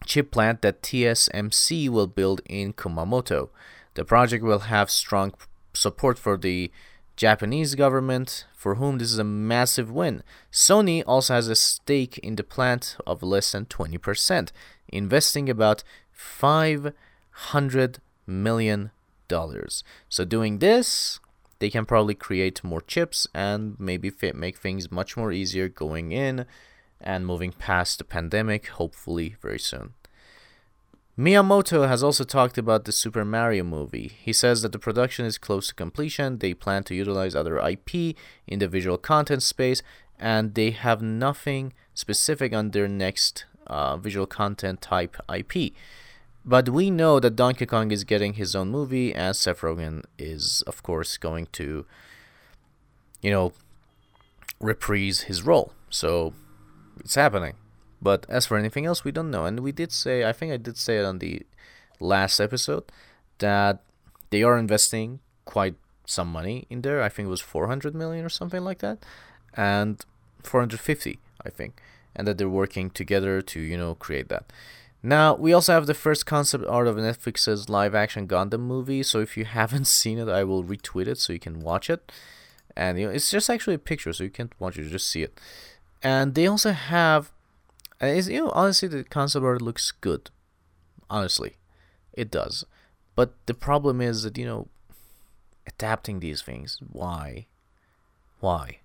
chip 0.05 0.31
plant 0.33 0.63
that 0.63 0.83
TSMC 0.83 1.89
will 1.89 2.09
build 2.09 2.41
in 2.49 2.73
Kumamoto. 2.73 3.51
The 3.95 4.05
project 4.05 4.43
will 4.43 4.61
have 4.61 4.91
strong 4.91 5.33
support 5.75 6.19
for 6.19 6.37
the 6.37 6.71
Japanese 7.17 7.75
government, 7.75 8.47
for 8.55 8.77
whom 8.77 8.99
this 8.99 9.13
is 9.13 9.19
a 9.19 9.25
massive 9.25 9.91
win. 9.91 10.23
Sony 10.51 11.03
also 11.07 11.35
has 11.35 11.49
a 11.49 11.55
stake 11.55 12.19
in 12.19 12.37
the 12.37 12.45
plant 12.45 12.97
of 13.07 13.23
less 13.23 13.53
than 13.53 13.67
20%, 13.67 14.51
investing 14.89 15.49
about 15.49 15.85
500 16.13 17.99
million 18.27 18.91
dollars. 19.29 19.85
So 20.09 20.25
doing 20.25 20.59
this, 20.59 21.21
they 21.59 21.71
can 21.71 21.87
probably 21.87 22.15
create 22.15 22.65
more 22.65 22.81
chips 22.81 23.27
and 23.35 23.77
maybe 23.79 24.11
fit, 24.11 24.35
make 24.35 24.59
things 24.59 24.91
much 24.91 25.17
more 25.17 25.33
easier 25.33 25.69
going 25.69 26.13
in 26.13 26.47
and 27.01 27.27
moving 27.27 27.53
past 27.53 27.99
the 27.99 28.05
pandemic, 28.05 28.67
hopefully 28.69 29.37
very 29.41 29.59
soon. 29.59 29.95
Miyamoto 31.19 31.87
has 31.87 32.03
also 32.03 32.25
talked 32.25 32.57
about 32.57 32.87
the 32.87 32.93
Super 32.93 33.23
Mario 33.23 33.65
movie. 33.65 34.13
He 34.23 34.33
says 34.33 34.63
that 34.63 34.73
the 34.73 34.79
production 34.79 35.27
is 35.27 35.37
close 35.37 35.69
to 35.69 35.75
completion, 35.75 36.39
they 36.39 36.55
plan 36.55 36.85
to 36.85 36.95
utilize 36.95 37.35
other 37.35 37.59
IP 37.59 38.17
in 38.47 38.59
the 38.61 38.67
visual 38.67 38.97
content 38.97 39.43
space, 39.43 39.83
and 40.19 40.55
they 40.55 40.71
have 40.71 41.03
nothing 41.03 41.75
specific 41.93 42.55
on 42.55 42.71
their 42.71 42.89
next 42.89 43.45
uh, 43.67 43.99
visual 43.99 44.27
content 44.27 44.81
type 44.81 45.19
IP. 45.33 45.75
But 46.47 46.71
we 46.71 46.91
know 46.91 47.21
that 47.21 47.37
Donkey 47.37 47.67
Kong 47.67 47.91
is 47.91 48.05
getting 48.05 48.35
his 48.35 48.57
own 48.57 48.71
movie, 48.71 49.15
and 49.15 49.37
Seth 49.37 49.61
Rogen 49.61 50.05
is, 50.19 50.63
of 50.67 50.83
course, 50.83 51.19
going 51.19 51.47
to, 51.53 51.85
you 53.21 53.31
know, 53.31 53.53
reprise 54.61 55.23
his 55.23 55.43
role. 55.43 55.75
So 55.91 56.33
it's 57.01 57.17
happening. 57.17 57.55
But 58.03 58.27
as 58.29 58.47
for 58.47 58.59
anything 58.59 58.85
else, 58.85 59.05
we 59.05 59.13
don't 59.13 59.31
know. 59.31 59.45
And 59.45 59.61
we 59.61 59.71
did 59.71 59.93
say, 59.93 60.25
I 60.25 60.33
think 60.33 60.53
I 60.53 60.57
did 60.57 60.77
say 60.77 60.99
it 60.99 61.05
on 61.05 61.21
the 61.21 61.43
last 62.01 62.41
episode, 62.41 62.85
that 63.39 63.83
they 64.31 64.43
are 64.43 64.59
investing 64.59 65.21
quite 65.45 65.77
some 66.05 66.31
money 66.31 66.67
in 66.69 66.83
there. 66.83 67.01
I 67.01 67.09
think 67.09 67.27
it 67.27 67.31
was 67.31 67.41
400 67.41 67.95
million 67.95 68.25
or 68.25 68.29
something 68.29 68.65
like 68.65 68.79
that, 68.79 69.05
and 69.55 70.05
450, 70.43 71.19
I 71.45 71.51
think, 71.51 71.81
and 72.17 72.27
that 72.27 72.39
they're 72.39 72.49
working 72.49 72.91
together 72.91 73.41
to 73.41 73.61
you 73.61 73.77
know 73.77 73.95
create 73.95 74.29
that. 74.29 74.53
Now 75.03 75.35
we 75.35 75.53
also 75.53 75.73
have 75.73 75.87
the 75.87 75.95
first 75.95 76.27
concept 76.27 76.65
art 76.67 76.87
of 76.87 76.97
Netflix's 76.97 77.69
live-action 77.69 78.29
Gundam 78.29 78.61
movie. 78.61 79.03
So 79.03 79.21
if 79.21 79.37
you 79.37 79.45
haven't 79.61 79.87
seen 79.87 80.19
it, 80.19 80.29
I 80.29 80.45
will 80.45 80.65
retweet 80.65 81.07
it 81.07 81.19
so 81.19 81.33
you 81.33 81.39
can 81.39 81.61
watch 81.61 81.89
it. 81.89 82.11
And 82.77 82.99
you 82.99 83.07
know, 83.07 83.13
it's 83.13 83.31
just 83.31 83.51
actually 83.51 83.75
a 83.75 83.79
picture, 83.91 84.13
so 84.13 84.25
you 84.25 84.31
can't 84.31 84.53
watch 84.59 84.77
it; 84.77 84.89
just 84.89 85.09
see 85.09 85.23
it. 85.23 85.39
And 86.03 86.35
they 86.35 86.47
also 86.47 86.73
have 86.73 87.31
and 88.03 88.19
it's, 88.19 88.29
you 88.29 88.45
know, 88.45 88.51
honestly, 88.51 88.89
the 88.89 89.05
concept 89.05 89.45
art 89.45 89.63
looks 89.63 89.93
good. 89.93 90.31
Honestly, 91.09 91.57
it 92.13 92.31
does. 92.31 92.65
But 93.15 93.35
the 93.47 93.55
problem 93.55 94.01
is 94.01 94.25
that, 94.25 94.37
you 94.37 94.45
know, 94.45 94.69
adapting 95.67 96.19
these 96.19 96.43
things, 96.43 96.79
why? 96.91 97.47
Why? 98.41 98.79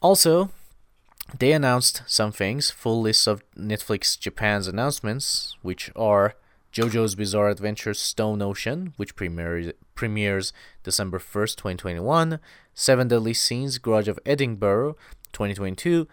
Also, 0.00 0.50
they 1.38 1.52
announced 1.52 2.02
some 2.06 2.32
things, 2.32 2.72
full 2.72 3.00
list 3.00 3.28
of 3.28 3.44
Netflix 3.56 4.18
Japan's 4.18 4.66
announcements, 4.66 5.56
which 5.62 5.92
are 5.94 6.34
JoJo's 6.72 7.14
Bizarre 7.14 7.50
Adventure 7.50 7.94
Stone 7.94 8.42
Ocean, 8.42 8.94
which 8.96 9.14
premieres, 9.14 9.72
premieres 9.94 10.52
December 10.82 11.20
1st, 11.20 11.56
2021, 11.56 12.40
Seven 12.74 13.06
Deadly 13.06 13.34
Sins 13.34 13.78
Grudge 13.78 14.08
of 14.08 14.18
Edinburgh, 14.26 14.96
2022, 15.32 16.08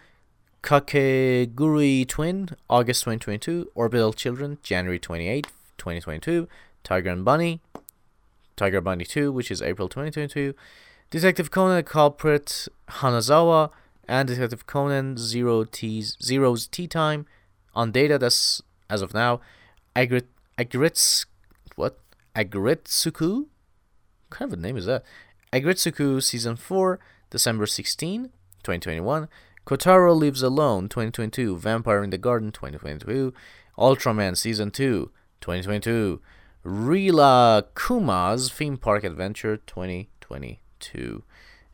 Kakegurui 0.62 2.08
Twin, 2.08 2.50
August 2.70 3.04
2022. 3.04 3.72
Orbital 3.76 4.14
Children, 4.14 4.58
January 4.64 5.00
28, 5.00 5.48
2022. 5.78 6.48
Tiger 6.84 7.10
and 7.10 7.26
Bunny, 7.26 7.62
Tiger 8.56 8.82
Bunny 8.82 9.06
2, 9.06 9.32
which 9.32 9.52
is 9.52 9.62
April 9.62 9.88
2022. 9.88 10.54
Detective 11.10 11.50
Conan 11.50 11.84
Culprit 11.84 12.68
Hanzawa, 12.90 13.72
and 14.10 14.28
Detective 14.28 14.66
Conan 14.66 15.18
Zero 15.18 15.64
T's 15.64 16.18
Zero's 16.22 16.66
Tea 16.68 16.88
Time 16.88 17.28
on 17.76 17.92
data 17.92 18.18
that's 18.18 18.62
as 18.90 19.04
of 19.04 19.14
now. 19.14 19.40
Agrit 19.96 20.26
Agrit's 20.58 21.28
what? 21.76 22.00
Agritsuku? 22.36 23.46
What 23.46 24.30
kind 24.30 24.52
of 24.52 24.58
a 24.58 24.62
name 24.62 24.78
is 24.78 24.86
that? 24.88 25.04
Agritsuku 25.54 26.22
Season 26.24 26.56
4, 26.56 27.00
December 27.30 27.66
16, 27.68 28.24
2021. 28.64 29.28
Kotaro 29.70 30.20
Lives 30.20 30.42
Alone 30.42 30.90
2022, 30.90 31.56
Vampire 31.56 32.04
in 32.04 32.10
the 32.10 32.18
Garden 32.18 32.52
2022, 32.52 33.32
Ultraman 33.78 34.36
Season 34.36 34.72
2 34.72 35.12
2022, 35.42 36.20
Rila 36.66 37.66
Kuma's 37.76 38.52
Theme 38.52 38.78
Park 38.78 39.04
Adventure 39.04 39.58
2022. 39.58 41.24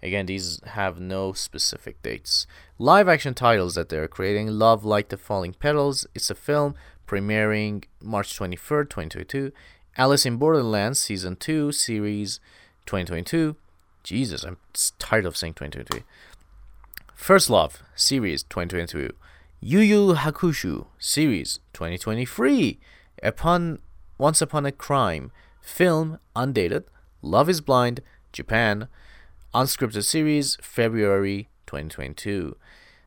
Again, 0.04 0.26
these 0.26 0.60
have 0.66 1.00
no 1.00 1.32
specific 1.32 2.02
dates. 2.02 2.46
Live 2.78 3.08
action 3.08 3.34
titles 3.34 3.76
that 3.76 3.88
they're 3.88 4.10
creating 4.10 4.50
Love 4.50 4.84
Like 4.84 5.08
the 5.08 5.16
Falling 5.16 5.54
Petals. 5.54 6.06
It's 6.14 6.30
a 6.30 6.36
film 6.36 6.76
premiering 7.08 7.86
March 8.02 8.38
23rd, 8.38 8.90
2022. 8.90 9.54
Alice 9.98 10.26
in 10.26 10.36
Borderlands 10.36 11.00
Season 11.00 11.38
2 11.38 11.72
Series 11.72 12.42
2022. 12.88 13.56
Jesus, 14.04 14.44
I'm 14.44 14.58
tired 15.00 15.26
of 15.26 15.38
saying 15.38 15.54
2022. 15.54 16.04
First 17.16 17.50
Love 17.50 17.82
Series 17.96 18.44
2022, 18.44 19.12
Yu 19.62 19.80
Yu 19.80 20.14
Hakusho 20.16 20.88
Series 21.00 21.60
2023, 21.74 22.78
Upon 23.24 23.80
Once 24.18 24.42
Upon 24.42 24.66
a 24.66 24.72
Crime, 24.72 25.32
Film 25.62 26.20
Undated, 26.36 26.84
Love 27.22 27.50
is 27.50 27.62
Blind, 27.62 28.02
Japan, 28.34 28.90
Unscripted 29.56 30.04
Series, 30.04 30.58
February 30.62 31.48
2022. 31.66 32.58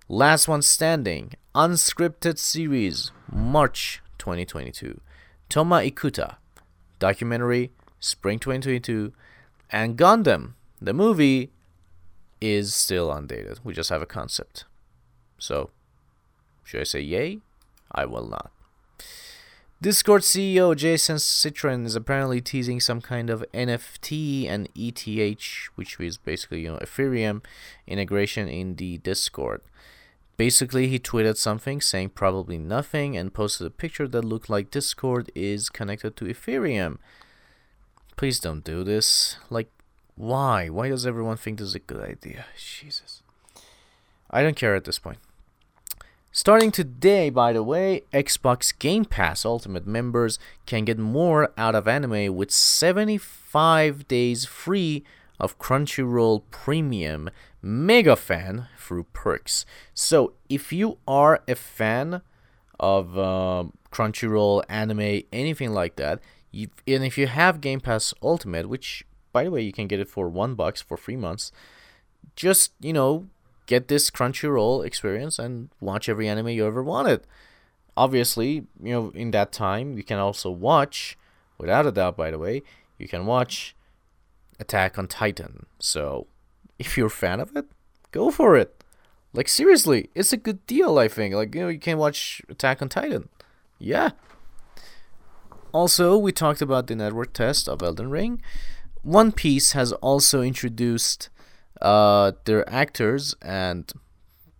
Last 0.09 0.49
One 0.49 0.63
Standing, 0.63 1.35
Unscripted 1.55 2.39
Series, 2.39 3.13
March 3.31 4.03
2022. 4.17 5.01
Toma 5.51 5.77
Ikuta, 5.77 6.37
Documentary, 6.99 7.73
Spring 8.01 8.39
2022. 8.39 9.13
And 9.71 9.99
Gundam, 9.99 10.55
the 10.81 10.95
movie, 10.95 11.53
is 12.41 12.75
still 12.75 13.13
undated. 13.13 13.61
We 13.65 13.75
just 13.75 13.91
have 13.91 14.03
a 14.03 14.07
concept. 14.07 14.65
So, 15.39 15.71
should 16.65 16.81
I 16.81 16.85
say 16.85 17.01
yay? 17.01 17.39
I 17.93 18.05
will 18.05 18.29
not. 18.29 18.51
Discord 19.81 20.23
CEO 20.23 20.75
Jason 20.75 21.21
Citron 21.21 21.87
is 21.87 21.95
apparently 21.95 22.41
teasing 22.41 22.81
some 22.81 23.01
kind 23.01 23.31
of 23.31 23.45
NFT 23.55 24.49
and 24.49 24.69
ETH, 24.75 25.69
which 25.77 26.01
is 26.01 26.19
basically 26.19 26.63
you 26.63 26.73
know 26.73 26.79
Ethereum 26.79 27.45
integration 27.87 28.49
in 28.49 28.75
the 28.75 28.99
Discord. 28.99 29.61
Basically, 30.37 30.89
he 30.89 30.99
tweeted 30.99 31.37
something 31.37 31.81
saying 31.81 32.11
probably 32.11 32.59
nothing 32.59 33.17
and 33.17 33.33
posted 33.33 33.69
a 33.69 33.71
picture 33.71 34.09
that 34.09 34.25
looked 34.25 34.51
like 34.51 34.71
Discord 34.71 35.31
is 35.37 35.69
connected 35.69 36.17
to 36.17 36.25
Ethereum. 36.25 36.99
Please 38.17 38.41
don't 38.41 38.65
do 38.65 38.83
this. 38.83 39.37
Like, 39.51 39.71
why? 40.19 40.69
Why 40.69 40.89
does 40.89 41.07
everyone 41.07 41.37
think 41.37 41.59
this 41.59 41.69
is 41.69 41.75
a 41.77 41.79
good 41.79 42.03
idea? 42.03 42.47
Jesus. 42.57 43.23
I 44.31 44.43
don't 44.43 44.57
care 44.57 44.75
at 44.75 44.85
this 44.85 44.99
point. 44.99 45.19
Starting 46.33 46.73
today, 46.73 47.31
by 47.31 47.53
the 47.53 47.63
way, 47.63 48.03
Xbox 48.13 48.77
Game 48.77 49.05
Pass 49.05 49.45
Ultimate 49.45 49.87
members 49.87 50.39
can 50.67 50.85
get 50.85 50.99
more 50.99 51.53
out 51.57 51.75
of 51.75 51.87
anime 51.87 52.35
with 52.35 52.51
75 52.51 54.09
days 54.09 54.45
free 54.45 55.05
of 55.39 55.59
Crunchyroll 55.59 56.43
Premium 56.51 57.31
Mega 57.63 58.17
Fan 58.17 58.67
through 58.77 59.05
perks. 59.13 59.65
So, 59.95 60.33
if 60.49 60.73
you 60.73 60.99
are 61.07 61.43
a 61.47 61.55
fan 61.55 62.23
of 62.81 63.17
uh, 63.17 63.65
Crunchyroll, 63.93 64.65
anime, 64.69 65.23
anything 65.33 65.73
like 65.73 65.97
that, 65.97 66.21
you, 66.51 66.69
and 66.87 67.05
if 67.05 67.17
you 67.17 67.29
have 67.29 67.61
Game 67.61 67.81
Pass 67.81 68.13
Ultimate, 68.23 68.69
which 68.69 69.05
by 69.33 69.45
the 69.45 69.51
way, 69.51 69.63
you 69.63 69.73
can 69.73 69.87
get 69.87 70.01
it 70.01 70.09
for 70.09 70.29
one 70.29 70.55
bucks 70.55 70.81
for 70.81 70.97
three 70.97 71.17
months. 71.17 71.53
Just 72.37 72.73
you 72.81 72.93
know, 72.93 73.29
get 73.67 73.89
this 73.89 74.11
Crunchyroll 74.11 74.85
experience 74.85 75.39
and 75.39 75.69
watch 75.81 76.09
every 76.09 76.29
anime 76.29 76.49
you 76.49 76.67
ever 76.67 76.83
wanted. 76.83 77.21
Obviously, 77.97 78.67
you 78.83 78.93
know, 78.93 79.11
in 79.11 79.31
that 79.33 79.53
time, 79.53 79.97
you 79.97 80.05
can 80.05 80.19
also 80.19 80.51
watch, 80.51 81.19
without 81.59 81.87
a 81.87 81.93
doubt, 81.93 82.17
by 82.17 82.31
the 82.31 82.39
way, 82.39 82.63
you 82.97 83.09
can 83.09 83.27
watch 83.27 83.75
Attack 84.61 84.99
on 84.99 85.07
Titan. 85.07 85.67
So, 85.79 86.27
if 86.79 86.97
you're 86.97 87.07
a 87.07 87.11
fan 87.11 87.41
of 87.41 87.55
it, 87.57 87.67
go 88.11 88.31
for 88.31 88.57
it. 88.57 88.83
Like 89.33 89.49
seriously, 89.49 90.11
it's 90.15 90.33
a 90.33 90.37
good 90.37 90.67
deal. 90.67 90.99
I 90.99 91.09
think. 91.09 91.35
Like 91.35 91.55
you 91.55 91.61
know, 91.63 91.69
you 91.69 91.79
can 91.79 91.99
watch 91.99 92.43
Attack 92.49 92.81
on 92.83 92.89
Titan. 92.89 93.29
Yeah. 93.79 94.11
Also, 95.71 96.17
we 96.17 96.33
talked 96.33 96.63
about 96.63 96.87
the 96.87 96.97
network 96.97 97.35
test 97.35 97.69
of 97.69 97.83
Elden 97.83 98.11
Ring. 98.11 98.41
One 99.03 99.33
Piece 99.33 99.73
has 99.73 99.93
also 99.93 100.43
introduced 100.43 101.29
uh, 101.81 102.33
their 102.45 102.69
actors, 102.69 103.35
and 103.43 103.91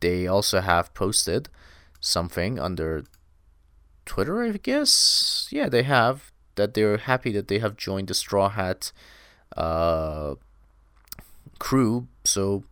they 0.01 0.27
also 0.27 0.61
have 0.61 0.95
posted 0.95 1.49
something 2.01 2.59
under 2.59 3.05
Twitter, 4.07 4.43
I 4.43 4.53
guess. 4.53 5.49
Yeah, 5.51 5.69
they 5.69 5.83
have 5.83 6.33
that 6.55 6.75
they're 6.75 6.99
happy 6.99 7.33
that 7.33 7.49
they 7.49 7.59
have 7.61 7.77
joined 7.77 8.09
the 8.09 8.15
Straw 8.15 8.49
Hat 8.49 8.93
uh, 9.57 10.35
crew. 11.59 12.09
So 12.25 12.65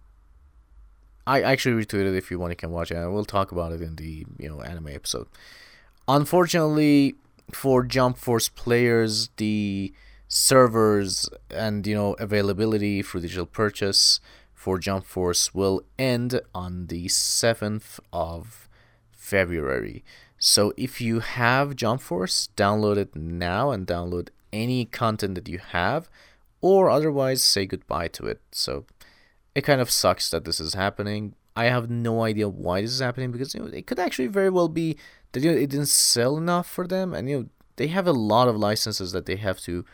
I 1.26 1.42
actually 1.42 1.82
retweeted 1.85 2.16
if 2.16 2.30
you 2.30 2.38
want 2.38 2.52
you 2.52 2.56
can 2.56 2.70
watch 2.70 2.90
it 2.90 2.96
and 2.96 3.12
we'll 3.12 3.25
talk 3.25 3.52
about 3.52 3.73
it 3.73 3.80
in 3.80 3.96
the 3.96 4.26
you 4.38 4.49
know 4.49 4.61
anime 4.61 4.88
episode. 4.88 5.28
Unfortunately 6.08 7.16
for 7.52 7.85
Jump 7.85 8.18
Force 8.18 8.49
players, 8.49 9.30
the 9.37 9.92
servers 10.28 11.28
and 11.50 11.87
you 11.87 11.95
know 11.95 12.14
availability 12.14 13.02
for 13.02 13.21
digital 13.21 13.47
purchase 13.47 14.21
for 14.52 14.78
Jump 14.78 15.04
Force 15.04 15.54
will 15.54 15.83
end 15.99 16.40
on 16.54 16.88
the 16.88 17.06
7th 17.06 18.00
of 18.12 18.68
February. 19.12 20.04
So 20.38 20.73
if 20.76 21.00
you 21.00 21.21
have 21.21 21.76
Jump 21.76 22.00
Force, 22.00 22.49
download 22.56 22.97
it 22.97 23.14
now 23.14 23.71
and 23.71 23.87
download 23.87 24.30
any 24.52 24.85
content 24.85 25.37
that 25.37 25.49
you 25.49 25.59
have 25.59 26.09
or 26.61 26.90
otherwise 26.90 27.42
say 27.42 27.66
goodbye 27.66 28.09
to 28.09 28.26
it. 28.26 28.40
So 28.50 28.87
it 29.54 29.62
kind 29.62 29.80
of 29.80 29.90
sucks 29.90 30.30
that 30.30 30.45
this 30.45 30.59
is 30.59 30.75
happening. 30.75 31.35
I 31.54 31.66
have 31.66 31.88
no 31.88 32.25
idea 32.25 32.49
why 32.49 32.83
this 32.83 32.92
is 32.92 33.00
happening 33.00 33.30
because 33.30 33.54
you 33.54 33.61
know 33.61 33.66
it 33.66 33.87
could 33.87 33.99
actually 33.99 34.26
very 34.26 34.50
well 34.50 34.68
be 34.68 34.97
that 35.33 35.42
you 35.42 35.52
know, 35.52 35.56
it 35.56 35.71
didn't 35.71 35.88
sell 35.88 36.37
enough 36.37 36.68
for 36.68 36.87
them, 36.87 37.14
and 37.14 37.28
you 37.28 37.38
know 37.38 37.47
they 37.76 37.87
have 37.88 38.06
a 38.06 38.12
lot 38.12 38.49
of 38.49 38.56
licenses 38.56 39.12
that 39.12 39.26
they 39.26 39.37
have 39.37 39.61
to 39.61 39.85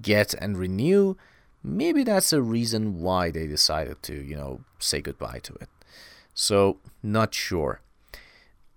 get 0.00 0.34
and 0.34 0.56
renew. 0.56 1.16
Maybe 1.62 2.04
that's 2.04 2.32
a 2.32 2.42
reason 2.42 3.00
why 3.00 3.30
they 3.30 3.46
decided 3.46 4.02
to 4.04 4.14
you 4.14 4.36
know 4.36 4.60
say 4.78 5.00
goodbye 5.00 5.40
to 5.44 5.54
it. 5.54 5.68
So 6.34 6.78
not 7.02 7.34
sure. 7.34 7.80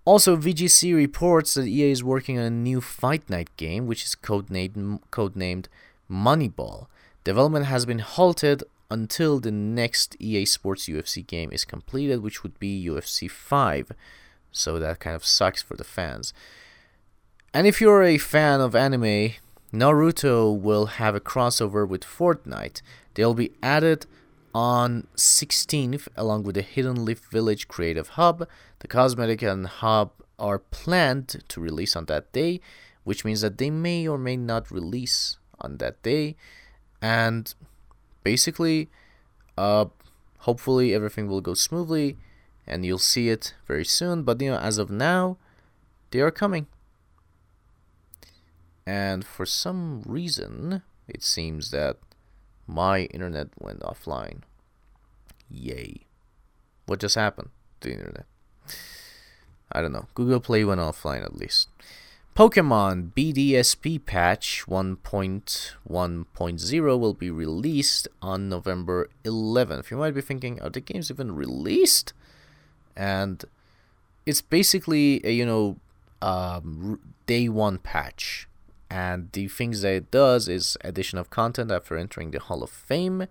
Also, 0.05 0.35
VGC 0.35 0.93
reports 0.93 1.53
that 1.53 1.65
EA 1.67 1.91
is 1.91 2.03
working 2.03 2.37
on 2.37 2.43
a 2.43 2.49
new 2.49 2.81
Fight 2.81 3.29
Night 3.29 3.55
game, 3.55 3.87
which 3.87 4.03
is 4.03 4.15
codenamed 4.15 4.99
codenamed 5.11 5.67
Moneyball. 6.11 6.87
Development 7.23 7.67
has 7.67 7.85
been 7.85 7.99
halted 7.99 8.63
until 8.91 9.39
the 9.39 9.51
next 9.51 10.17
EA 10.19 10.45
Sports 10.45 10.87
UFC 10.87 11.25
game 11.25 11.51
is 11.53 11.63
completed, 11.63 12.21
which 12.21 12.43
would 12.43 12.59
be 12.59 12.85
UFC 12.85 13.31
5. 13.31 13.91
So 14.51 14.77
that 14.77 14.99
kind 14.99 15.15
of 15.15 15.25
sucks 15.25 15.61
for 15.61 15.75
the 15.77 15.83
fans. 15.83 16.33
And 17.53 17.65
if 17.65 17.79
you're 17.79 18.03
a 18.03 18.17
fan 18.17 18.59
of 18.61 18.75
anime, 18.75 19.31
Naruto 19.73 20.55
will 20.55 20.85
have 20.85 21.15
a 21.15 21.19
crossover 21.19 21.87
with 21.87 22.03
Fortnite. 22.03 22.81
They'll 23.15 23.33
be 23.33 23.53
added 23.63 24.05
on 24.53 25.07
16th 25.15 26.07
along 26.15 26.43
with 26.43 26.55
the 26.55 26.61
Hidden 26.61 27.03
Leaf 27.03 27.21
Village 27.31 27.67
Creative 27.67 28.07
Hub. 28.09 28.47
The 28.79 28.87
cosmetic 28.87 29.41
and 29.41 29.65
hub 29.65 30.11
are 30.37 30.59
planned 30.59 31.43
to 31.47 31.59
release 31.59 31.95
on 31.95 32.05
that 32.05 32.31
day, 32.33 32.61
which 33.03 33.25
means 33.25 33.41
that 33.41 33.57
they 33.57 33.71
may 33.71 34.07
or 34.07 34.19
may 34.19 34.37
not 34.37 34.69
release 34.69 35.37
on 35.59 35.77
that 35.77 36.03
day. 36.03 36.35
And 37.01 37.51
basically, 38.23 38.91
uh, 39.57 39.85
hopefully 40.39 40.93
everything 40.93 41.27
will 41.27 41.41
go 41.41 41.55
smoothly 41.55 42.17
and 42.67 42.85
you'll 42.85 42.99
see 42.99 43.29
it 43.29 43.55
very 43.65 43.85
soon. 43.85 44.21
But 44.21 44.39
you 44.39 44.51
know, 44.51 44.57
as 44.57 44.77
of 44.77 44.91
now, 44.91 45.37
they 46.11 46.19
are 46.19 46.31
coming. 46.31 46.67
And 48.85 49.25
for 49.25 49.45
some 49.45 50.03
reason, 50.05 50.83
it 51.07 51.23
seems 51.23 51.71
that 51.71 51.97
my 52.67 53.05
internet 53.05 53.47
went 53.59 53.79
offline. 53.81 54.41
Yay. 55.49 56.01
What 56.85 56.99
just 56.99 57.15
happened 57.15 57.49
to 57.81 57.89
the 57.89 57.95
internet? 57.95 58.25
I 59.71 59.81
don't 59.81 59.93
know. 59.93 60.05
Google 60.13 60.39
Play 60.39 60.63
went 60.63 60.81
offline 60.81 61.23
at 61.23 61.35
least. 61.35 61.69
Pokemon 62.35 63.13
BDSP 63.13 64.03
patch 64.03 64.65
1.1.0 64.67 66.99
will 66.99 67.13
be 67.13 67.29
released 67.29 68.07
on 68.23 68.49
November 68.49 69.07
11th. 69.23 69.91
You 69.91 69.97
might 69.97 70.15
be 70.15 70.21
thinking, 70.21 70.59
are 70.59 70.71
the 70.71 70.81
games 70.81 71.11
even 71.11 71.35
released? 71.35 72.13
And 72.95 73.45
it's 74.25 74.41
basically 74.41 75.21
a, 75.23 75.31
you 75.31 75.45
know, 75.45 75.77
um, 76.23 76.99
day 77.27 77.49
one 77.49 77.77
patch. 77.77 78.47
And 78.93 79.31
the 79.31 79.47
things 79.47 79.81
that 79.81 79.95
it 79.95 80.11
does 80.11 80.47
is 80.47 80.77
addition 80.81 81.17
of 81.17 81.31
content 81.31 81.71
after 81.71 81.97
entering 81.97 82.29
the 82.29 82.39
Hall 82.39 82.61
of 82.61 82.69
Fame, 82.69 83.25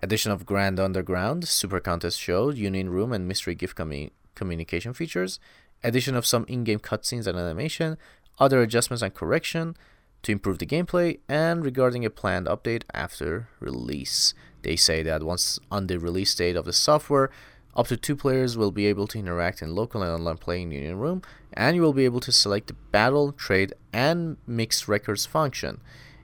addition 0.00 0.30
of 0.30 0.46
Grand 0.46 0.78
Underground, 0.78 1.48
Super 1.48 1.80
Contest 1.80 2.20
Show, 2.20 2.50
Union 2.50 2.90
Room, 2.90 3.12
and 3.12 3.26
Mystery 3.26 3.56
Gift 3.56 3.76
commu- 3.76 4.12
communication 4.36 4.94
features, 4.94 5.40
addition 5.82 6.14
of 6.14 6.24
some 6.24 6.44
in-game 6.46 6.78
cutscenes 6.78 7.26
and 7.26 7.36
animation, 7.36 7.98
other 8.38 8.62
adjustments 8.62 9.02
and 9.02 9.12
correction 9.12 9.76
to 10.22 10.30
improve 10.30 10.58
the 10.60 10.66
gameplay, 10.66 11.18
and 11.28 11.64
regarding 11.64 12.04
a 12.04 12.10
planned 12.10 12.46
update 12.46 12.84
after 12.94 13.48
release. 13.58 14.32
They 14.62 14.76
say 14.76 15.02
that 15.02 15.24
once 15.24 15.58
on 15.72 15.88
the 15.88 15.98
release 15.98 16.32
date 16.36 16.54
of 16.54 16.66
the 16.66 16.72
software, 16.72 17.32
up 17.76 17.88
to 17.88 17.96
two 17.96 18.16
players 18.16 18.56
will 18.56 18.70
be 18.70 18.86
able 18.86 19.06
to 19.08 19.18
interact 19.18 19.62
in 19.62 19.74
local 19.74 20.02
and 20.02 20.12
online 20.12 20.38
playing 20.38 20.72
Union 20.72 20.98
Room, 20.98 21.22
and 21.52 21.76
you 21.76 21.82
will 21.82 21.92
be 21.92 22.04
able 22.04 22.20
to 22.20 22.32
select 22.32 22.68
the 22.68 22.74
battle, 22.92 23.32
trade, 23.32 23.72
and 23.92 24.36
mixed 24.46 24.86
records 24.88 25.26
function. 25.26 25.80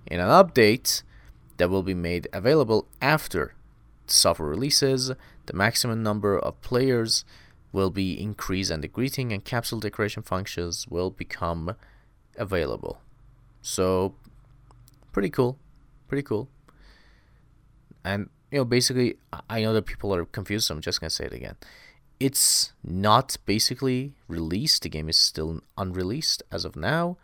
In 0.07 0.21
an 0.21 0.29
update 0.29 1.03
that 1.57 1.71
will 1.71 1.83
be 1.83 1.95
made 1.95 2.29
available 2.33 2.87
after 3.03 3.55
software 4.07 4.49
releases, 4.49 5.13
the 5.47 5.53
maximum 5.53 6.03
number 6.03 6.39
of 6.39 6.61
players 6.63 7.25
will 7.73 7.91
be 7.91 8.21
increased 8.21 8.71
and 8.71 8.83
the 8.83 8.89
greeting 8.89 9.33
and 9.33 9.45
capsule 9.45 9.81
decoration 9.81 10.23
functions 10.23 10.87
will 10.89 11.11
become 11.11 11.77
available. 12.37 13.01
So, 13.63 14.15
pretty 15.13 15.31
cool. 15.31 15.59
Pretty 16.09 16.23
cool. 16.23 16.49
And, 18.05 18.31
you 18.51 18.59
know, 18.59 18.65
basically, 18.65 19.17
I 19.49 19.63
know 19.63 19.73
that 19.75 19.87
people 19.87 20.15
are 20.15 20.25
confused, 20.25 20.67
so 20.67 20.75
I'm 20.75 20.81
just 20.81 21.01
to 21.01 21.11
say 21.11 21.27
it 21.27 21.33
again. 21.33 21.57
It's 22.19 22.73
not 22.85 23.37
basically 23.47 24.15
released. 24.29 24.83
The 24.83 24.89
game 24.89 25.09
is 25.09 25.17
still 25.17 25.61
unreleased 25.79 26.43
as 26.51 26.65
of 26.65 26.77
now. 26.77 27.17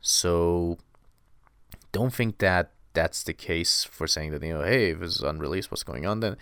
So, 0.00 0.78
don't 1.92 2.14
think 2.14 2.38
that 2.38 2.70
that's 2.94 3.22
the 3.22 3.32
case 3.32 3.84
for 3.84 4.06
saying 4.06 4.30
that, 4.30 4.42
you 4.42 4.54
know, 4.54 4.62
hey, 4.62 4.90
if 4.90 5.02
it's 5.02 5.20
unreleased, 5.20 5.70
what's 5.70 5.82
going 5.82 6.06
on 6.06 6.20
then? 6.20 6.36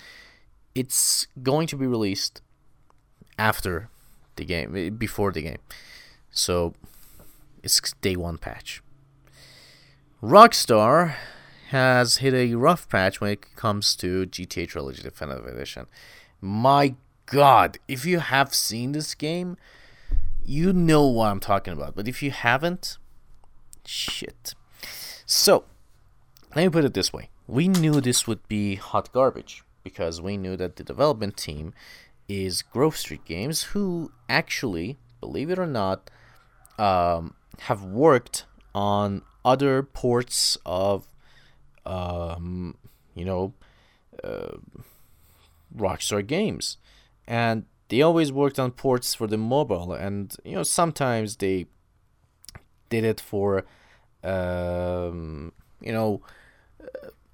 It's 0.74 1.26
going 1.42 1.66
to 1.68 1.76
be 1.76 1.86
released 1.86 2.42
after 3.38 3.88
the 4.36 4.44
game, 4.44 4.76
eh, 4.76 4.90
before 4.90 5.32
the 5.32 5.42
game. 5.42 5.58
So, 6.30 6.74
it's 7.62 7.80
day 8.02 8.16
one 8.16 8.36
patch. 8.36 8.82
Rockstar 10.22 11.14
has 11.70 12.18
hit 12.18 12.34
a 12.34 12.54
rough 12.54 12.88
patch 12.88 13.20
when 13.20 13.30
it 13.30 13.56
comes 13.56 13.96
to 13.96 14.26
GTA 14.26 14.68
Trilogy 14.68 15.02
Definitive 15.02 15.46
Edition. 15.46 15.86
My 16.40 16.94
god, 17.26 17.78
if 17.88 18.04
you 18.04 18.20
have 18.20 18.54
seen 18.54 18.92
this 18.92 19.14
game, 19.14 19.56
you 20.44 20.72
know 20.72 21.06
what 21.06 21.30
I'm 21.30 21.40
talking 21.40 21.72
about. 21.72 21.96
But 21.96 22.08
if 22.08 22.22
you 22.22 22.30
haven't, 22.30 22.98
shit. 23.84 24.54
So, 25.26 25.64
let 26.54 26.64
me 26.64 26.68
put 26.68 26.84
it 26.84 26.94
this 26.94 27.12
way. 27.12 27.30
We 27.48 27.68
knew 27.68 28.00
this 28.00 28.26
would 28.26 28.46
be 28.48 28.76
hot 28.76 29.12
garbage 29.12 29.64
because 29.82 30.20
we 30.20 30.36
knew 30.36 30.56
that 30.56 30.76
the 30.76 30.84
development 30.84 31.36
team 31.36 31.74
is 32.28 32.62
Grove 32.62 32.96
Street 32.96 33.24
Games, 33.24 33.64
who 33.64 34.10
actually, 34.28 34.98
believe 35.20 35.50
it 35.50 35.58
or 35.58 35.66
not, 35.66 36.10
um, 36.78 37.34
have 37.60 37.82
worked 37.82 38.44
on 38.74 39.22
other 39.44 39.82
ports 39.82 40.58
of, 40.66 41.06
um, 41.86 42.76
you 43.14 43.24
know, 43.24 43.54
uh, 44.22 44.56
Rockstar 45.76 46.26
games, 46.26 46.76
and 47.26 47.64
they 47.88 48.02
always 48.02 48.32
worked 48.32 48.58
on 48.58 48.70
ports 48.72 49.14
for 49.14 49.26
the 49.26 49.38
mobile, 49.38 49.92
and 49.92 50.34
you 50.44 50.54
know 50.54 50.62
sometimes 50.62 51.36
they 51.36 51.66
did 52.88 53.04
it 53.04 53.20
for, 53.20 53.64
um, 54.22 55.52
you 55.80 55.92
know, 55.92 56.22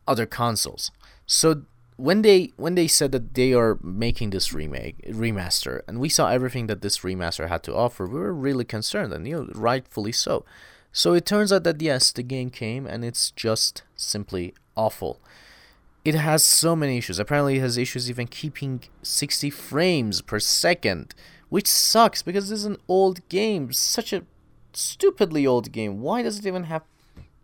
other 0.07 0.27
consoles. 0.27 0.91
So 1.27 1.63
when 1.97 2.23
they 2.23 2.53
when 2.57 2.75
they 2.75 2.87
said 2.87 3.13
that 3.13 3.35
they 3.35 3.53
are 3.53 3.79
making 3.83 4.31
this 4.31 4.53
remake 4.53 4.97
remaster 5.09 5.83
and 5.87 6.01
we 6.01 6.09
saw 6.09 6.29
everything 6.29 6.67
that 6.67 6.83
this 6.83 7.01
remaster 7.01 7.49
had 7.49 7.63
to 7.65 7.75
offer, 7.75 8.07
we 8.07 8.19
were 8.19 8.33
really 8.33 8.65
concerned 8.65 9.13
and 9.13 9.27
you 9.27 9.37
know 9.37 9.49
rightfully 9.55 10.13
so. 10.13 10.45
So 10.93 11.15
it 11.15 11.25
turns 11.25 11.53
out 11.53 11.65
that 11.65 11.81
yes, 11.81 12.13
the 12.13 12.23
game 12.23 12.51
came 12.51 12.87
and 12.87 13.05
it's 13.05 13.31
just 13.31 13.83
simply 13.97 14.55
awful. 14.77 15.21
It 16.05 16.15
has 16.15 16.43
so 16.43 16.77
many 16.77 16.99
issues. 16.99 17.19
Apparently, 17.19 17.57
it 17.57 17.61
has 17.61 17.79
issues 17.79 18.11
even 18.11 18.27
keeping 18.27 18.83
60 19.03 19.51
frames 19.51 20.21
per 20.21 20.39
second, 20.41 21.15
which 21.49 21.69
sucks 21.69 22.23
because 22.23 22.51
this 22.51 22.61
is 22.61 22.65
an 22.67 22.77
old 22.89 23.27
game, 23.29 23.73
such 23.73 24.13
a 24.13 24.25
stupidly 24.73 25.47
old 25.47 25.73
game. 25.73 26.01
Why 26.01 26.23
does 26.23 26.39
it 26.39 26.47
even 26.47 26.65
have 26.65 26.83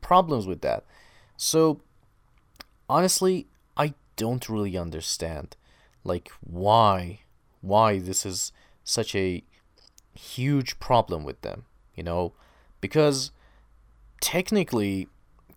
problems 0.00 0.46
with 0.46 0.60
that? 0.62 0.84
So, 1.36 1.80
honestly, 2.88 3.46
I 3.76 3.94
don't 4.16 4.48
really 4.48 4.76
understand 4.76 5.56
like 6.04 6.30
why 6.40 7.20
why 7.60 7.98
this 7.98 8.24
is 8.24 8.52
such 8.84 9.14
a 9.14 9.42
huge 10.14 10.78
problem 10.80 11.24
with 11.24 11.40
them, 11.42 11.64
you 11.94 12.02
know? 12.02 12.32
Because 12.80 13.30
technically 14.20 15.08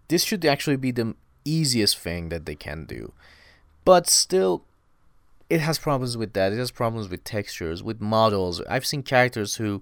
this 0.08 0.24
should 0.24 0.46
actually 0.46 0.76
be 0.76 0.92
the 0.92 1.16
easiest 1.46 1.98
thing 1.98 2.30
that 2.30 2.46
they 2.46 2.56
can 2.56 2.86
do. 2.86 3.14
But 3.86 4.08
still, 4.10 4.66
it 5.50 5.62
has 5.62 5.80
problems 5.80 6.18
with 6.18 6.34
that. 6.34 6.54
It 6.54 6.58
has 6.58 6.72
problems 6.72 7.10
with 7.10 7.24
textures, 7.24 7.82
with 7.82 8.02
models. 8.02 8.62
I've 8.70 8.86
seen 8.86 9.04
characters 9.04 9.56
who, 9.56 9.82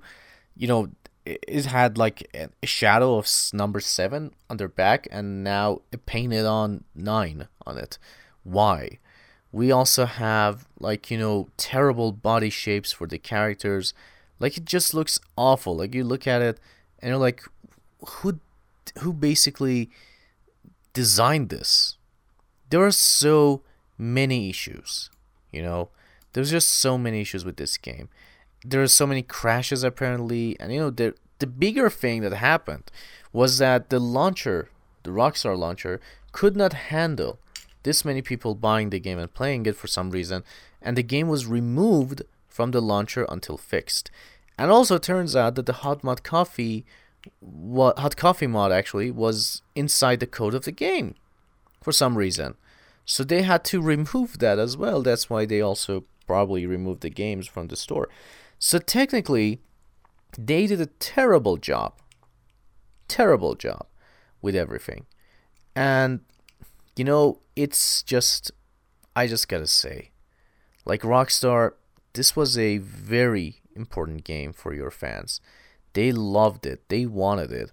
you 0.55 0.67
know, 0.67 0.89
it 1.25 1.65
had 1.65 1.97
like 1.97 2.27
a 2.33 2.65
shadow 2.65 3.17
of 3.17 3.27
number 3.53 3.79
seven 3.79 4.31
on 4.49 4.57
their 4.57 4.67
back, 4.67 5.07
and 5.11 5.43
now 5.43 5.81
it 5.91 6.05
painted 6.05 6.45
on 6.45 6.83
nine 6.95 7.47
on 7.67 7.77
it. 7.77 7.97
Why? 8.43 8.99
We 9.51 9.71
also 9.71 10.05
have 10.05 10.67
like 10.79 11.11
you 11.11 11.17
know 11.17 11.49
terrible 11.57 12.11
body 12.11 12.49
shapes 12.49 12.91
for 12.91 13.05
the 13.05 13.19
characters. 13.19 13.93
Like 14.39 14.57
it 14.57 14.65
just 14.65 14.93
looks 14.93 15.19
awful. 15.37 15.75
Like 15.75 15.93
you 15.93 16.03
look 16.03 16.25
at 16.25 16.41
it 16.41 16.59
and 16.99 17.09
you're 17.09 17.17
like, 17.17 17.43
who, 18.07 18.39
who 18.99 19.13
basically 19.13 19.89
designed 20.93 21.49
this. 21.49 21.97
There 22.69 22.85
are 22.85 22.91
so 22.91 23.61
many 23.97 24.49
issues, 24.49 25.09
you 25.51 25.61
know. 25.61 25.89
There's 26.33 26.51
just 26.51 26.69
so 26.69 26.97
many 26.97 27.21
issues 27.21 27.43
with 27.43 27.57
this 27.57 27.77
game. 27.77 28.09
There 28.63 28.83
are 28.83 28.87
so 28.87 29.07
many 29.07 29.21
crashes 29.21 29.83
apparently, 29.83 30.59
and 30.59 30.73
you 30.73 30.79
know 30.79 30.89
the 30.89 31.15
the 31.39 31.47
bigger 31.47 31.89
thing 31.89 32.21
that 32.21 32.33
happened 32.33 32.91
was 33.31 33.57
that 33.57 33.89
the 33.89 33.99
launcher, 33.99 34.69
the 35.03 35.11
Rockstar 35.11 35.57
launcher, 35.57 36.01
could 36.31 36.55
not 36.55 36.73
handle 36.73 37.39
this 37.83 38.03
many 38.03 38.21
people 38.21 38.55
buying 38.55 38.89
the 38.89 38.99
game 38.99 39.17
and 39.17 39.33
playing 39.33 39.65
it 39.65 39.75
for 39.75 39.87
some 39.87 40.11
reason, 40.11 40.43
and 40.81 40.97
the 40.97 41.03
game 41.03 41.27
was 41.27 41.45
removed 41.45 42.23
from 42.47 42.71
the 42.71 42.81
launcher 42.81 43.25
until 43.29 43.57
fixed. 43.57 44.11
And 44.57 44.69
also 44.69 44.97
turns 44.97 45.35
out 45.35 45.55
that 45.55 45.65
the 45.65 45.81
Hot 45.81 46.03
Mod 46.03 46.23
Coffee 46.23 46.85
what 47.39 47.99
hot 47.99 48.15
coffee 48.15 48.47
mod 48.47 48.71
actually 48.71 49.11
was 49.11 49.61
inside 49.75 50.19
the 50.19 50.27
code 50.27 50.53
of 50.53 50.65
the 50.65 50.71
game 50.71 51.15
for 51.81 51.91
some 51.91 52.17
reason. 52.17 52.55
So 53.05 53.23
they 53.23 53.41
had 53.41 53.63
to 53.65 53.81
remove 53.81 54.39
that 54.39 54.59
as 54.59 54.77
well. 54.77 55.01
That's 55.01 55.29
why 55.29 55.45
they 55.45 55.61
also 55.61 56.05
probably 56.27 56.65
removed 56.65 57.01
the 57.01 57.09
games 57.09 57.47
from 57.47 57.67
the 57.67 57.75
store. 57.75 58.07
So 58.59 58.77
technically, 58.77 59.61
they 60.37 60.67
did 60.67 60.79
a 60.79 60.85
terrible 60.85 61.57
job. 61.57 61.93
Terrible 63.07 63.55
job 63.55 63.87
with 64.41 64.55
everything. 64.55 65.05
And 65.75 66.21
you 66.95 67.03
know, 67.03 67.39
it's 67.55 68.03
just 68.03 68.51
I 69.15 69.27
just 69.27 69.47
got 69.47 69.59
to 69.59 69.67
say 69.67 70.11
like 70.85 71.01
Rockstar, 71.01 71.73
this 72.13 72.35
was 72.35 72.57
a 72.57 72.77
very 72.79 73.61
important 73.75 74.23
game 74.23 74.53
for 74.53 74.73
your 74.73 74.91
fans. 74.91 75.39
They 75.93 76.11
loved 76.11 76.65
it, 76.65 76.87
they 76.89 77.05
wanted 77.05 77.51
it, 77.51 77.71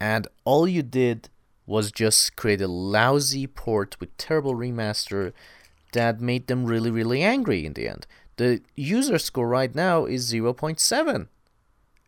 and 0.00 0.26
all 0.44 0.66
you 0.66 0.82
did 0.82 1.28
was 1.66 1.92
just 1.92 2.36
create 2.36 2.60
a 2.60 2.68
lousy 2.68 3.46
port 3.46 3.96
with 4.00 4.16
terrible 4.16 4.54
remaster 4.54 5.32
that 5.92 6.20
made 6.20 6.46
them 6.48 6.64
really, 6.64 6.90
really 6.90 7.22
angry 7.22 7.64
in 7.64 7.74
the 7.74 7.88
end. 7.88 8.06
The 8.36 8.62
user 8.74 9.18
score 9.18 9.46
right 9.46 9.74
now 9.74 10.06
is 10.06 10.32
0.7, 10.32 11.28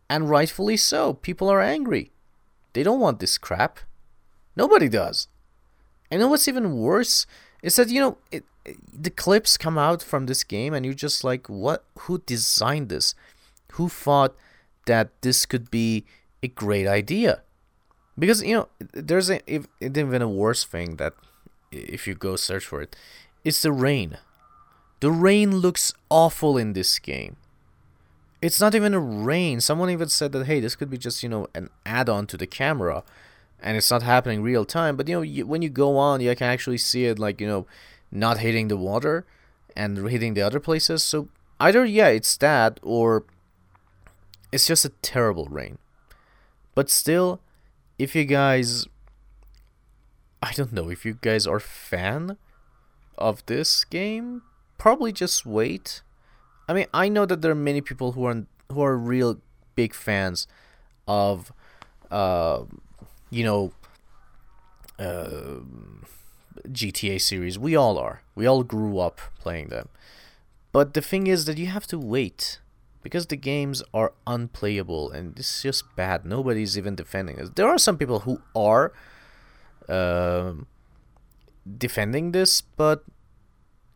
and 0.09 0.29
rightfully 0.29 0.77
so. 0.77 1.13
People 1.13 1.49
are 1.49 1.61
angry. 1.61 2.11
They 2.73 2.83
don't 2.83 2.99
want 2.99 3.19
this 3.19 3.37
crap. 3.37 3.79
Nobody 4.55 4.89
does. 4.89 5.27
And 6.11 6.19
know 6.19 6.27
what's 6.27 6.47
even 6.47 6.77
worse 6.77 7.25
is 7.63 7.77
that 7.77 7.89
you 7.89 7.99
know 7.99 8.17
it, 8.31 8.43
the 8.91 9.09
clips 9.09 9.57
come 9.57 9.77
out 9.77 10.01
from 10.01 10.25
this 10.25 10.43
game, 10.43 10.73
and 10.73 10.85
you're 10.85 10.93
just 10.93 11.23
like, 11.23 11.47
what? 11.47 11.85
Who 11.99 12.19
designed 12.25 12.89
this? 12.89 13.15
Who 13.73 13.89
thought 13.89 14.35
that 14.85 15.09
this 15.21 15.45
could 15.45 15.69
be 15.71 16.05
a 16.41 16.47
great 16.47 16.87
idea. 16.87 17.41
Because 18.17 18.41
you 18.43 18.55
know 18.55 18.67
there's 18.93 19.29
a 19.29 19.41
if, 19.45 19.67
even 19.81 20.21
a 20.21 20.29
worse 20.29 20.63
thing 20.63 20.95
that 20.97 21.13
if 21.71 22.07
you 22.07 22.15
go 22.15 22.35
search 22.35 22.65
for 22.65 22.81
it 22.81 22.95
it's 23.43 23.61
the 23.61 23.71
rain. 23.71 24.17
The 25.01 25.11
rain 25.11 25.57
looks 25.57 25.93
awful 26.09 26.57
in 26.57 26.73
this 26.73 26.97
game. 26.97 27.35
It's 28.41 28.59
not 28.59 28.73
even 28.73 28.93
a 28.93 28.99
rain. 28.99 29.59
Someone 29.59 29.89
even 29.89 30.09
said 30.09 30.31
that 30.31 30.45
hey 30.45 30.59
this 30.59 30.75
could 30.75 30.89
be 30.89 30.97
just 30.97 31.23
you 31.23 31.29
know 31.29 31.47
an 31.53 31.69
add-on 31.85 32.27
to 32.27 32.37
the 32.37 32.47
camera 32.47 33.03
and 33.61 33.77
it's 33.77 33.91
not 33.91 34.03
happening 34.03 34.41
real 34.41 34.65
time. 34.65 34.95
But 34.95 35.07
you 35.07 35.15
know 35.15 35.21
you, 35.21 35.45
when 35.45 35.61
you 35.61 35.69
go 35.69 35.97
on 35.97 36.21
you 36.21 36.33
can 36.35 36.47
actually 36.47 36.77
see 36.77 37.05
it 37.05 37.19
like 37.19 37.41
you 37.41 37.47
know 37.47 37.65
not 38.11 38.37
hitting 38.37 38.69
the 38.69 38.77
water 38.77 39.25
and 39.75 39.97
hitting 40.09 40.35
the 40.35 40.41
other 40.41 40.61
places. 40.61 41.03
So 41.03 41.27
either 41.59 41.83
yeah 41.83 42.07
it's 42.07 42.37
that 42.37 42.79
or 42.81 43.25
it's 44.55 44.65
just 44.65 44.85
a 44.85 44.89
terrible 45.01 45.47
rain. 45.47 45.77
But 46.75 46.89
still, 46.89 47.41
if 47.99 48.15
you 48.15 48.23
guys 48.23 48.87
I 50.41 50.53
don't 50.53 50.71
know 50.71 50.89
if 50.89 51.05
you 51.05 51.17
guys 51.19 51.45
are 51.45 51.59
fan 51.59 52.37
of 53.17 53.45
this 53.47 53.83
game, 53.83 54.43
probably 54.77 55.11
just 55.11 55.45
wait. 55.45 56.01
I 56.69 56.73
mean, 56.73 56.85
I 56.93 57.09
know 57.09 57.25
that 57.25 57.41
there 57.41 57.51
are 57.51 57.63
many 57.71 57.81
people 57.81 58.13
who 58.13 58.25
are 58.25 58.45
who 58.71 58.81
are 58.81 58.97
real 58.97 59.41
big 59.75 59.93
fans 59.93 60.47
of 61.05 61.51
uh 62.09 62.63
you 63.29 63.43
know 63.43 63.73
uh 64.97 65.59
GTA 66.69 67.19
series. 67.19 67.59
We 67.59 67.75
all 67.75 67.97
are. 67.97 68.21
We 68.35 68.45
all 68.45 68.63
grew 68.63 68.99
up 68.99 69.19
playing 69.37 69.67
them. 69.67 69.89
But 70.71 70.93
the 70.93 71.01
thing 71.01 71.27
is 71.27 71.43
that 71.45 71.57
you 71.57 71.67
have 71.67 71.87
to 71.87 71.99
wait 71.99 72.59
because 73.05 73.27
the 73.27 73.35
games 73.35 73.83
are 73.93 74.13
unplayable 74.25 75.11
and 75.11 75.35
this 75.35 75.57
is 75.57 75.61
just 75.61 75.95
bad. 75.95 76.25
Nobody's 76.25 76.75
even 76.75 76.95
defending 76.95 77.37
it. 77.37 77.55
There 77.55 77.69
are 77.69 77.77
some 77.77 77.99
people 77.99 78.21
who 78.21 78.41
are 78.55 78.93
uh, 79.87 80.53
defending 81.77 82.31
this, 82.31 82.61
but 82.61 83.03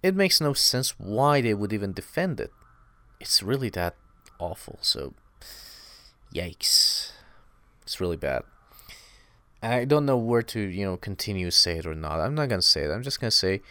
it 0.03 0.13
makes 0.13 0.39
no 0.39 0.53
sense 0.53 0.91
why 0.99 1.41
they 1.41 1.55
would 1.55 1.73
even 1.73 1.91
defend 1.91 2.39
it. 2.39 2.51
It's 3.19 3.41
really 3.41 3.69
that 3.71 3.95
awful. 4.37 4.77
So, 4.81 5.15
yikes. 6.31 7.13
It's 7.81 7.99
really 7.99 8.15
bad. 8.15 8.43
I 9.63 9.85
don't 9.85 10.05
know 10.05 10.17
where 10.17 10.43
to, 10.43 10.59
you 10.59 10.85
know, 10.85 10.97
continue 10.97 11.49
say 11.49 11.79
it 11.79 11.87
or 11.87 11.95
not. 11.95 12.19
I'm 12.19 12.35
not 12.35 12.47
going 12.47 12.61
to 12.61 12.67
say 12.67 12.83
it. 12.83 12.91
I'm 12.91 13.01
just 13.01 13.19
going 13.19 13.31
to 13.31 13.35
say 13.35 13.61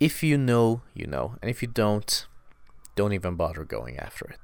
if 0.00 0.22
you 0.22 0.38
know, 0.38 0.80
you 0.94 1.06
know. 1.06 1.34
And 1.42 1.50
if 1.50 1.60
you 1.60 1.68
don't, 1.68 2.26
don't 2.96 3.12
even 3.12 3.34
bother 3.34 3.64
going 3.64 3.98
after 3.98 4.24
it. 4.24 4.38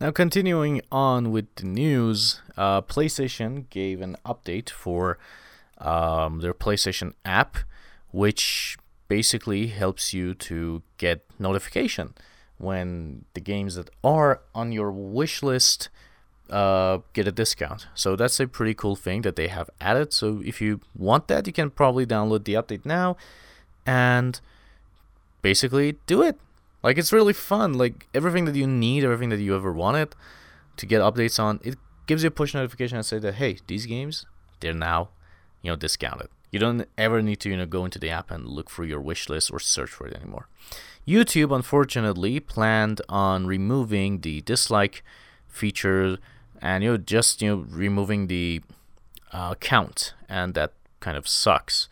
Now, 0.00 0.10
continuing 0.10 0.80
on 0.90 1.30
with 1.30 1.54
the 1.56 1.66
news, 1.66 2.40
uh, 2.56 2.82
PlayStation 2.82 3.68
gave 3.70 4.00
an 4.00 4.16
update 4.24 4.70
for 4.70 5.18
um, 5.78 6.40
their 6.40 6.54
PlayStation 6.54 7.12
app, 7.24 7.58
which 8.10 8.76
basically 9.08 9.68
helps 9.68 10.14
you 10.14 10.34
to 10.34 10.82
get 10.96 11.24
notification 11.38 12.14
when 12.58 13.24
the 13.34 13.40
games 13.40 13.74
that 13.74 13.90
are 14.02 14.40
on 14.54 14.72
your 14.72 14.90
wish 14.90 15.42
list 15.42 15.88
uh, 16.48 16.98
get 17.12 17.26
a 17.26 17.32
discount. 17.32 17.86
So 17.94 18.14
that's 18.14 18.38
a 18.38 18.46
pretty 18.46 18.74
cool 18.74 18.96
thing 18.96 19.22
that 19.22 19.36
they 19.36 19.48
have 19.48 19.68
added. 19.80 20.12
So 20.12 20.42
if 20.44 20.60
you 20.60 20.80
want 20.96 21.28
that, 21.28 21.46
you 21.46 21.52
can 21.52 21.70
probably 21.70 22.06
download 22.06 22.44
the 22.44 22.54
update 22.54 22.84
now 22.84 23.16
and 23.84 24.40
basically 25.40 25.98
do 26.06 26.22
it. 26.22 26.38
Like 26.82 26.98
it's 26.98 27.12
really 27.12 27.32
fun. 27.32 27.74
Like 27.74 28.08
everything 28.14 28.44
that 28.46 28.54
you 28.54 28.66
need, 28.66 29.04
everything 29.04 29.28
that 29.30 29.40
you 29.40 29.54
ever 29.54 29.72
wanted 29.72 30.14
to 30.76 30.86
get 30.86 31.00
updates 31.00 31.38
on, 31.38 31.60
it 31.62 31.76
gives 32.06 32.22
you 32.22 32.28
a 32.28 32.30
push 32.32 32.54
notification 32.54 32.96
and 32.96 33.06
say 33.06 33.18
that 33.18 33.34
hey, 33.34 33.58
these 33.66 33.86
games 33.86 34.26
they're 34.60 34.74
now, 34.74 35.10
you 35.60 35.70
know, 35.70 35.76
discounted. 35.76 36.28
You 36.50 36.58
don't 36.58 36.86
ever 36.98 37.22
need 37.22 37.40
to, 37.40 37.48
you 37.48 37.56
know, 37.56 37.66
go 37.66 37.84
into 37.84 37.98
the 37.98 38.10
app 38.10 38.30
and 38.30 38.46
look 38.46 38.70
through 38.70 38.86
your 38.86 39.00
wish 39.00 39.28
list 39.28 39.50
or 39.50 39.58
search 39.58 39.90
for 39.90 40.06
it 40.06 40.14
anymore. 40.14 40.48
YouTube 41.06 41.54
unfortunately 41.54 42.38
planned 42.40 43.00
on 43.08 43.46
removing 43.46 44.20
the 44.20 44.40
dislike 44.42 45.02
feature 45.48 46.18
and 46.60 46.84
you 46.84 46.92
know 46.92 46.96
just 46.96 47.42
you 47.42 47.48
know 47.48 47.66
removing 47.68 48.28
the 48.28 48.62
uh, 49.32 49.54
count 49.56 50.14
and 50.28 50.54
that 50.54 50.72
kind 51.00 51.16
of 51.16 51.26
sucks 51.26 51.88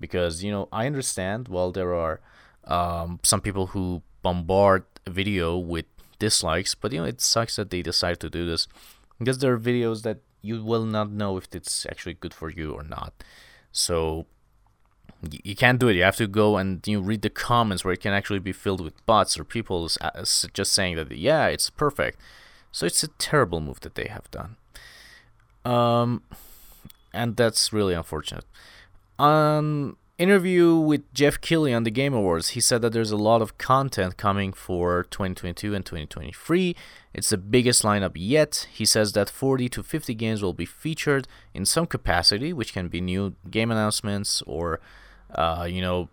because 0.00 0.42
you 0.42 0.50
know 0.50 0.68
I 0.72 0.86
understand. 0.86 1.48
Well, 1.48 1.70
there 1.70 1.94
are 1.94 2.20
um, 2.64 3.20
some 3.22 3.40
people 3.40 3.68
who 3.68 4.02
bombard 4.24 4.84
a 5.06 5.10
video 5.10 5.56
with 5.56 5.86
dislikes, 6.18 6.74
but 6.74 6.92
you 6.92 7.00
know 7.00 7.10
it 7.14 7.20
sucks 7.20 7.56
that 7.56 7.70
they 7.70 7.82
decide 7.82 8.18
to 8.20 8.30
do 8.30 8.42
this 8.50 8.66
because 9.18 9.38
there 9.38 9.52
are 9.52 9.58
videos 9.72 10.02
that 10.02 10.18
you 10.42 10.62
will 10.64 10.84
not 10.84 11.10
know 11.10 11.36
if 11.36 11.46
it's 11.52 11.86
actually 11.86 12.14
good 12.14 12.34
for 12.34 12.50
you 12.50 12.72
or 12.72 12.82
not. 12.82 13.12
So 13.72 14.26
you 15.30 15.56
can't 15.56 15.78
do 15.78 15.88
it. 15.88 15.96
You 15.96 16.02
have 16.02 16.16
to 16.16 16.26
go 16.26 16.56
and 16.56 16.86
you 16.86 17.00
read 17.00 17.22
the 17.22 17.30
comments 17.30 17.84
where 17.84 17.94
it 17.94 18.00
can 18.00 18.12
actually 18.12 18.40
be 18.40 18.52
filled 18.52 18.80
with 18.80 18.94
bots 19.06 19.38
or 19.38 19.44
people 19.44 19.88
just 20.52 20.72
saying 20.72 20.96
that 20.96 21.10
yeah, 21.12 21.46
it's 21.46 21.70
perfect. 21.70 22.18
So 22.72 22.86
it's 22.86 23.02
a 23.02 23.08
terrible 23.08 23.60
move 23.60 23.80
that 23.80 23.94
they 23.94 24.08
have 24.08 24.30
done. 24.30 24.56
Um, 25.64 26.22
and 27.12 27.36
that's 27.36 27.72
really 27.72 27.94
unfortunate. 27.94 28.44
On 29.18 29.96
interview 30.18 30.76
with 30.76 31.12
Geoff 31.12 31.40
Keighley 31.40 31.74
on 31.74 31.82
the 31.82 31.90
Game 31.90 32.14
Awards, 32.14 32.50
he 32.50 32.60
said 32.60 32.82
that 32.82 32.92
there's 32.92 33.10
a 33.10 33.16
lot 33.16 33.42
of 33.42 33.58
content 33.58 34.16
coming 34.16 34.52
for 34.52 35.04
2022 35.04 35.74
and 35.74 35.84
2023. 35.84 36.76
It's 37.12 37.30
the 37.30 37.36
biggest 37.36 37.82
lineup 37.82 38.12
yet. 38.14 38.66
He 38.72 38.84
says 38.84 39.12
that 39.12 39.30
40 39.30 39.68
to 39.70 39.82
50 39.82 40.14
games 40.14 40.42
will 40.42 40.52
be 40.52 40.66
featured 40.66 41.26
in 41.52 41.64
some 41.64 41.86
capacity, 41.86 42.52
which 42.52 42.72
can 42.72 42.88
be 42.88 43.00
new 43.00 43.34
game 43.50 43.70
announcements 43.70 44.42
or, 44.42 44.80
uh, 45.34 45.66
you 45.68 45.80
know, 45.80 46.08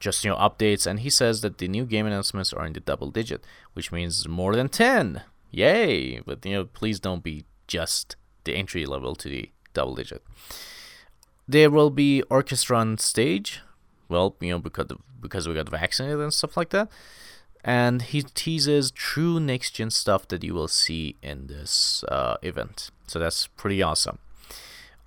just 0.00 0.24
you 0.24 0.30
know 0.30 0.36
updates. 0.36 0.86
And 0.86 1.00
he 1.00 1.10
says 1.10 1.42
that 1.42 1.58
the 1.58 1.68
new 1.68 1.84
game 1.84 2.06
announcements 2.06 2.52
are 2.52 2.66
in 2.66 2.72
the 2.72 2.80
double 2.80 3.10
digit, 3.10 3.44
which 3.74 3.92
means 3.92 4.26
more 4.28 4.56
than 4.56 4.68
10. 4.68 5.22
Yay! 5.50 6.20
But 6.20 6.44
you 6.46 6.52
know, 6.54 6.64
please 6.64 6.98
don't 6.98 7.22
be 7.22 7.44
just 7.66 8.16
the 8.44 8.54
entry 8.54 8.86
level 8.86 9.14
to 9.16 9.28
the 9.28 9.50
double 9.74 9.94
digit. 9.94 10.22
There 11.48 11.70
will 11.70 11.90
be 11.90 12.22
orchestra 12.22 12.78
on 12.78 12.98
stage. 12.98 13.60
Well, 14.08 14.36
you 14.40 14.50
know, 14.50 14.58
because 14.58 14.90
of, 14.90 14.98
because 15.20 15.48
we 15.48 15.54
got 15.54 15.68
vaccinated 15.68 16.20
and 16.20 16.32
stuff 16.32 16.56
like 16.56 16.70
that. 16.70 16.88
And 17.64 18.02
he 18.02 18.22
teases 18.22 18.90
true 18.90 19.38
next 19.38 19.72
gen 19.72 19.90
stuff 19.90 20.26
that 20.28 20.42
you 20.42 20.54
will 20.54 20.68
see 20.68 21.16
in 21.22 21.46
this 21.46 22.04
uh, 22.08 22.36
event. 22.42 22.90
So 23.06 23.18
that's 23.18 23.46
pretty 23.46 23.82
awesome. 23.82 24.18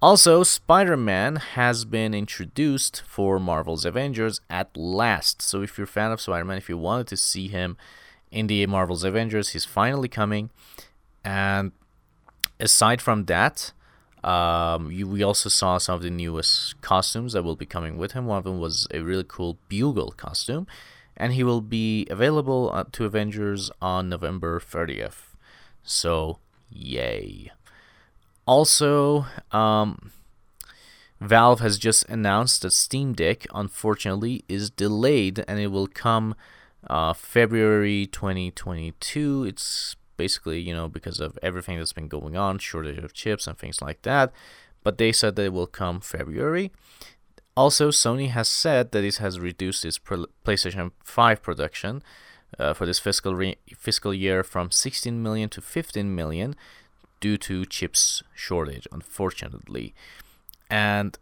Also, 0.02 0.44
Spider 0.44 0.98
Man 0.98 1.38
has 1.38 1.84
been 1.86 2.14
introduced 2.14 3.02
for 3.08 3.40
Marvel's 3.40 3.86
Avengers 3.86 4.40
at 4.50 4.76
last. 4.78 5.42
So, 5.42 5.62
if 5.62 5.78
you're 5.78 5.86
a 5.86 5.88
fan 5.88 6.12
of 6.12 6.22
Spider 6.22 6.46
Man, 6.46 6.58
if 6.58 6.70
you 6.70 6.78
wanted 6.78 7.08
to 7.08 7.18
see 7.18 7.48
him 7.48 7.78
in 8.30 8.48
the 8.48 8.68
Marvel's 8.68 9.04
Avengers, 9.04 9.50
he's 9.50 9.66
finally 9.66 10.10
coming. 10.10 10.50
And 11.24 11.72
aside 12.60 13.02
from 13.02 13.26
that, 13.26 13.72
um, 14.26 14.90
you, 14.92 15.08
we 15.08 15.22
also 15.22 15.50
saw 15.50 15.78
some 15.78 15.96
of 15.96 16.02
the 16.02 16.10
newest 16.10 16.82
costumes 16.82 17.34
that 17.34 17.44
will 17.44 17.56
be 17.56 17.68
coming 17.68 17.96
with 17.96 18.14
him. 18.14 18.26
One 18.26 18.40
of 18.40 18.44
them 18.44 18.60
was 18.60 18.88
a 18.92 19.02
really 19.02 19.24
cool 19.28 19.60
bugle 19.70 20.12
costume, 20.18 20.66
and 21.16 21.34
he 21.34 21.44
will 21.44 21.62
be 21.62 22.08
available 22.10 22.72
uh, 22.74 22.86
to 22.94 23.06
Avengers 23.06 23.70
on 23.84 24.10
November 24.10 24.60
30th. 24.60 25.36
So, 25.84 26.40
yay. 26.72 27.52
Also, 28.48 29.28
um, 29.52 30.12
Valve 31.22 31.60
has 31.60 31.78
just 31.78 32.10
announced 32.10 32.64
that 32.64 32.74
Steam 32.74 33.14
Deck, 33.14 33.46
unfortunately, 33.54 34.44
is 34.50 34.72
delayed 34.72 35.46
and 35.48 35.60
it 35.60 35.68
will 35.68 35.88
come 35.88 36.34
uh, 36.88 37.14
February 37.14 38.08
2022. 38.08 39.46
It's 39.46 39.96
basically, 40.18 40.60
you 40.60 40.74
know, 40.74 40.88
because 40.88 41.20
of 41.20 41.38
everything 41.42 41.78
that's 41.78 41.94
been 41.94 42.08
going 42.08 42.36
on, 42.36 42.60
shortage 42.60 42.98
of 42.98 43.14
chips 43.14 43.48
and 43.48 43.58
things 43.58 43.82
like 43.82 44.02
that. 44.04 44.32
But 44.84 44.98
they 44.98 45.12
said 45.12 45.36
that 45.36 45.46
it 45.46 45.54
will 45.54 45.68
come 45.68 46.00
February. 46.00 46.72
Also, 47.58 47.90
Sony 47.90 48.30
has 48.30 48.50
said 48.50 48.92
that 48.92 49.04
it 49.04 49.18
has 49.18 49.40
reduced 49.40 49.86
its 49.86 49.98
PlayStation 49.98 50.92
5 51.04 51.42
production 51.42 52.04
uh, 52.60 52.74
for 52.74 52.86
this 52.86 53.00
fiscal 53.00 53.36
re- 53.36 53.58
fiscal 53.78 54.14
year 54.14 54.44
from 54.44 54.72
16 54.72 55.24
million 55.24 55.50
to 55.50 55.62
15 55.62 56.14
million 56.14 56.56
due 57.22 57.38
to 57.38 57.66
chips 57.66 58.24
shortage, 58.34 58.88
unfortunately. 58.92 59.94
And 60.70 61.18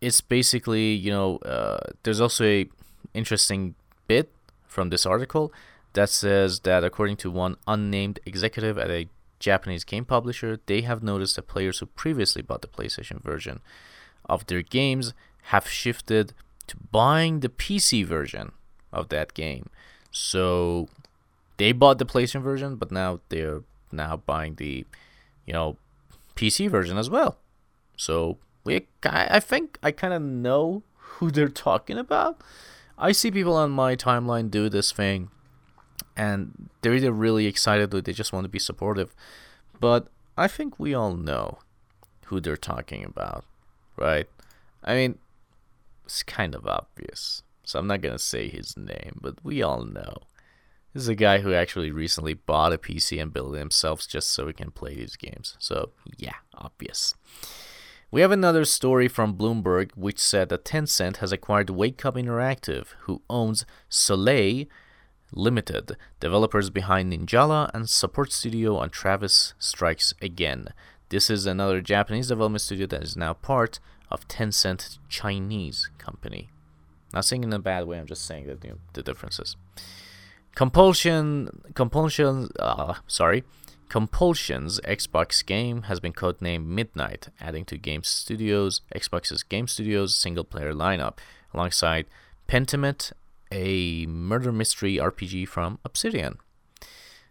it's 0.00 0.20
basically, 0.20 0.92
you 0.92 1.10
know, 1.10 1.38
uh, 1.38 1.78
there's 2.02 2.20
also 2.20 2.44
a 2.44 2.68
interesting 3.14 3.74
bit 4.06 4.30
from 4.66 4.90
this 4.90 5.04
article 5.04 5.52
that 5.92 6.08
says 6.08 6.60
that 6.60 6.84
according 6.84 7.16
to 7.18 7.30
one 7.30 7.56
unnamed 7.66 8.20
executive 8.24 8.78
at 8.78 8.90
a 8.90 9.08
Japanese 9.38 9.84
game 9.84 10.04
publisher, 10.04 10.60
they 10.66 10.82
have 10.82 11.02
noticed 11.02 11.36
that 11.36 11.48
players 11.48 11.78
who 11.78 11.86
previously 11.86 12.42
bought 12.42 12.62
the 12.62 12.68
PlayStation 12.68 13.22
version 13.22 13.60
of 14.26 14.46
their 14.46 14.62
games 14.62 15.14
have 15.44 15.68
shifted 15.68 16.32
to 16.66 16.76
buying 16.92 17.40
the 17.40 17.48
PC 17.48 18.04
version 18.04 18.52
of 18.92 19.08
that 19.08 19.34
game. 19.34 19.70
So 20.12 20.88
they 21.56 21.72
bought 21.72 21.98
the 21.98 22.06
PlayStation 22.06 22.42
version, 22.42 22.76
but 22.76 22.92
now 22.92 23.20
they're 23.28 23.62
now 23.90 24.18
buying 24.18 24.54
the, 24.56 24.84
you 25.46 25.52
know, 25.52 25.76
PC 26.36 26.70
version 26.70 26.98
as 26.98 27.10
well. 27.10 27.38
So 27.96 28.38
we, 28.64 28.86
I 29.04 29.40
think 29.40 29.78
I 29.82 29.90
kind 29.90 30.14
of 30.14 30.22
know 30.22 30.82
who 30.96 31.30
they're 31.30 31.48
talking 31.48 31.98
about. 31.98 32.40
I 32.96 33.12
see 33.12 33.30
people 33.30 33.56
on 33.56 33.70
my 33.70 33.96
timeline 33.96 34.50
do 34.50 34.68
this 34.68 34.92
thing 34.92 35.30
and 36.20 36.68
they're 36.82 36.92
either 36.92 37.12
really 37.12 37.46
excited 37.46 37.94
or 37.94 38.02
they 38.02 38.12
just 38.12 38.30
want 38.30 38.44
to 38.44 38.50
be 38.50 38.58
supportive. 38.58 39.14
But 39.80 40.08
I 40.36 40.48
think 40.48 40.78
we 40.78 40.92
all 40.92 41.14
know 41.14 41.60
who 42.26 42.40
they're 42.40 42.58
talking 42.58 43.04
about, 43.04 43.46
right? 43.96 44.28
I 44.84 44.94
mean, 44.94 45.18
it's 46.04 46.22
kind 46.22 46.54
of 46.54 46.66
obvious. 46.66 47.42
So 47.64 47.78
I'm 47.78 47.86
not 47.86 48.02
going 48.02 48.14
to 48.14 48.22
say 48.22 48.48
his 48.48 48.76
name, 48.76 49.18
but 49.22 49.42
we 49.42 49.62
all 49.62 49.82
know. 49.82 50.18
This 50.92 51.04
is 51.04 51.08
a 51.08 51.14
guy 51.14 51.38
who 51.38 51.54
actually 51.54 51.90
recently 51.90 52.34
bought 52.34 52.74
a 52.74 52.78
PC 52.78 53.22
and 53.22 53.32
built 53.32 53.54
it 53.54 53.58
himself 53.58 54.06
just 54.06 54.28
so 54.28 54.46
he 54.46 54.52
can 54.52 54.72
play 54.72 54.94
these 54.96 55.16
games. 55.16 55.56
So, 55.58 55.92
yeah, 56.18 56.34
obvious. 56.54 57.14
We 58.10 58.20
have 58.20 58.32
another 58.32 58.66
story 58.66 59.08
from 59.08 59.38
Bloomberg 59.38 59.92
which 59.94 60.18
said 60.18 60.50
that 60.50 60.66
Tencent 60.66 61.18
has 61.18 61.32
acquired 61.32 61.70
Wake 61.70 62.04
Up 62.04 62.16
Interactive, 62.16 62.88
who 63.04 63.22
owns 63.30 63.64
Soleil, 63.88 64.66
Limited, 65.32 65.96
developers 66.18 66.70
behind 66.70 67.12
Ninjala 67.12 67.70
and 67.72 67.88
support 67.88 68.32
studio 68.32 68.76
on 68.76 68.90
Travis 68.90 69.54
Strikes 69.58 70.12
Again. 70.20 70.68
This 71.08 71.30
is 71.30 71.46
another 71.46 71.80
Japanese 71.80 72.28
development 72.28 72.62
studio 72.62 72.86
that 72.86 73.02
is 73.02 73.16
now 73.16 73.34
part 73.34 73.80
of 74.10 74.26
Tencent 74.28 74.98
Chinese 75.08 75.90
company. 75.98 76.50
Not 77.12 77.24
saying 77.24 77.44
in 77.44 77.52
a 77.52 77.58
bad 77.58 77.86
way, 77.86 77.98
I'm 77.98 78.06
just 78.06 78.24
saying 78.24 78.46
that 78.46 78.64
you 78.64 78.70
know, 78.70 78.78
the 78.92 79.02
differences. 79.02 79.56
Compulsion, 80.54 81.62
compulsion, 81.74 82.48
uh, 82.58 82.94
sorry, 83.06 83.44
Compulsion's 83.90 84.80
Xbox 84.82 85.44
game 85.44 85.82
has 85.82 85.98
been 85.98 86.12
codenamed 86.12 86.64
Midnight, 86.64 87.28
adding 87.40 87.64
to 87.64 87.76
Game 87.76 88.04
Studios, 88.04 88.82
Xbox's 88.94 89.42
Game 89.42 89.66
Studios 89.66 90.14
single 90.14 90.44
player 90.44 90.72
lineup, 90.72 91.18
alongside 91.52 92.06
Pentiment 92.48 93.12
a 93.50 94.06
murder 94.06 94.52
mystery 94.52 94.96
RPG 94.96 95.48
from 95.48 95.78
Obsidian. 95.84 96.38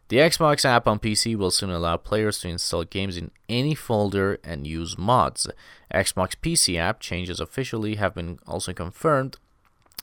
The 0.10 0.18
Xbox 0.18 0.66
app 0.66 0.88
on 0.88 0.98
PC 0.98 1.36
will 1.36 1.52
soon 1.52 1.70
allow 1.70 1.96
players 1.98 2.40
to 2.40 2.48
install 2.48 2.84
games 2.84 3.16
in 3.16 3.30
any 3.48 3.76
folder 3.76 4.40
and 4.44 4.66
use 4.66 4.98
mods. 4.98 5.48
Xbox 5.94 6.36
PC 6.36 6.78
app 6.80 7.00
changes 7.00 7.40
officially 7.40 7.96
have 7.96 8.16
been 8.16 8.40
also 8.48 8.74
confirmed 8.74 9.38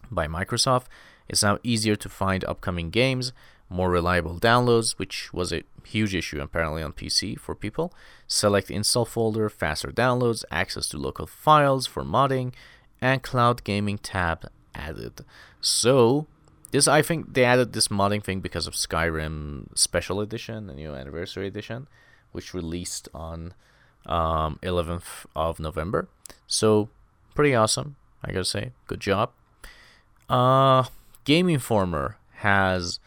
by 0.08 0.28
Microsoft. 0.28 0.84
It's 1.28 1.42
now 1.42 1.58
easier 1.64 1.96
to 1.96 2.08
find 2.08 2.44
upcoming 2.44 2.90
games, 2.90 3.32
more 3.68 3.90
reliable 3.90 4.38
downloads, 4.38 4.92
which 4.92 5.32
was 5.32 5.52
a 5.52 5.64
huge 5.84 6.14
issue 6.14 6.40
apparently 6.40 6.84
on 6.84 6.92
PC 6.92 7.36
for 7.36 7.56
people. 7.56 7.92
Select 8.28 8.70
install 8.70 9.06
folder, 9.06 9.48
faster 9.48 9.90
downloads, 9.90 10.44
access 10.52 10.88
to 10.90 10.98
local 10.98 11.26
files 11.26 11.84
for 11.84 12.04
modding, 12.04 12.52
and 13.00 13.24
cloud 13.24 13.64
gaming 13.64 13.98
tab 13.98 14.48
added. 14.76 15.24
So 15.60 16.26
this 16.70 16.88
I 16.88 17.02
think 17.02 17.34
they 17.34 17.44
added 17.44 17.72
this 17.72 17.88
modding 17.88 18.22
thing 18.22 18.40
because 18.40 18.66
of 18.66 18.74
Skyrim 18.74 19.76
Special 19.76 20.20
Edition, 20.20 20.66
the 20.66 20.74
new 20.74 20.94
Anniversary 20.94 21.46
Edition, 21.46 21.88
which 22.32 22.54
released 22.54 23.08
on 23.14 23.54
um, 24.04 24.58
11th 24.62 25.26
of 25.34 25.58
November. 25.58 26.08
So 26.46 26.88
pretty 27.34 27.54
awesome, 27.54 27.96
I 28.22 28.32
gotta 28.32 28.44
say. 28.44 28.72
Good 28.86 29.00
job. 29.00 29.30
Uh, 30.28 30.84
Game 31.24 31.48
Informer 31.48 32.18
has 32.38 32.98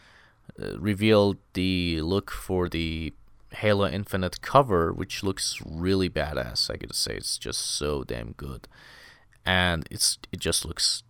uh, 0.60 0.78
revealed 0.78 1.36
the 1.52 2.00
look 2.02 2.30
for 2.30 2.68
the 2.68 3.12
Halo 3.52 3.86
Infinite 3.86 4.40
cover, 4.40 4.92
which 4.92 5.22
looks 5.22 5.60
really 5.64 6.08
badass. 6.08 6.70
I 6.70 6.76
gotta 6.76 6.94
say, 6.94 7.14
it's 7.16 7.38
just 7.38 7.60
so 7.60 8.04
damn 8.04 8.32
good, 8.32 8.68
and 9.44 9.86
it's 9.90 10.18
it 10.32 10.40
just 10.40 10.64
looks 10.64 11.02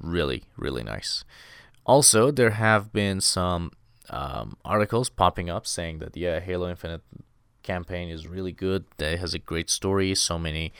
really, 0.00 0.44
really 0.56 0.82
nice. 0.82 1.24
Also, 1.86 2.30
there 2.30 2.50
have 2.50 2.92
been 2.92 3.20
some 3.20 3.72
um, 4.10 4.56
articles 4.64 5.08
popping 5.08 5.48
up 5.48 5.66
saying 5.66 5.98
that 6.00 6.16
yeah, 6.16 6.40
Halo 6.40 6.68
Infinite 6.68 7.02
campaign 7.62 8.08
is 8.08 8.26
really 8.26 8.52
good. 8.52 8.84
That 8.98 9.18
has 9.18 9.34
a 9.34 9.38
great 9.38 9.70
story, 9.70 10.14
so 10.14 10.38
many 10.38 10.72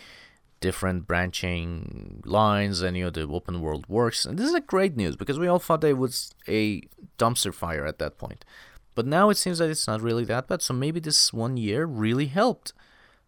different 0.61 1.07
branching 1.07 2.23
lines 2.27 2.83
and 2.83 2.95
you 2.95 3.05
know 3.05 3.11
the 3.11 3.23
open 3.23 3.61
world 3.61 3.87
works. 3.89 4.25
And 4.25 4.39
this 4.39 4.49
is 4.49 4.55
a 4.55 4.61
great 4.61 4.97
news 4.97 5.17
because 5.17 5.39
we 5.39 5.49
all 5.49 5.59
thought 5.59 5.83
it 5.85 5.97
was 5.97 6.35
a 6.47 6.83
dumpster 7.19 7.53
fire 7.53 7.87
at 7.87 7.99
that 7.99 8.19
point. 8.19 8.45
But 8.95 9.07
now 9.07 9.31
it 9.31 9.37
seems 9.37 9.59
that 9.59 9.71
it's 9.71 9.87
not 9.87 10.03
really 10.03 10.25
that 10.25 10.49
bad. 10.49 10.63
So 10.63 10.75
maybe 10.75 11.01
this 11.01 11.33
one 11.33 11.57
year 11.57 11.87
really 11.87 12.27
helped. 12.27 12.73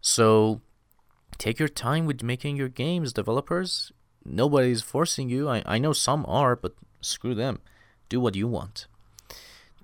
So 0.01 0.61
take 1.37 1.57
your 1.57 1.69
time 1.69 2.05
with 2.05 2.21
making 2.21 2.57
your 2.57 2.69
games, 2.69 3.13
developers. 3.13 3.91
Nobody's 4.25 4.81
forcing 4.81 5.29
you. 5.29 5.49
I, 5.49 5.63
I 5.65 5.77
know 5.77 5.93
some 5.93 6.25
are, 6.27 6.55
but 6.55 6.73
screw 7.01 7.35
them. 7.35 7.59
Do 8.09 8.19
what 8.19 8.35
you 8.35 8.47
want. 8.47 8.87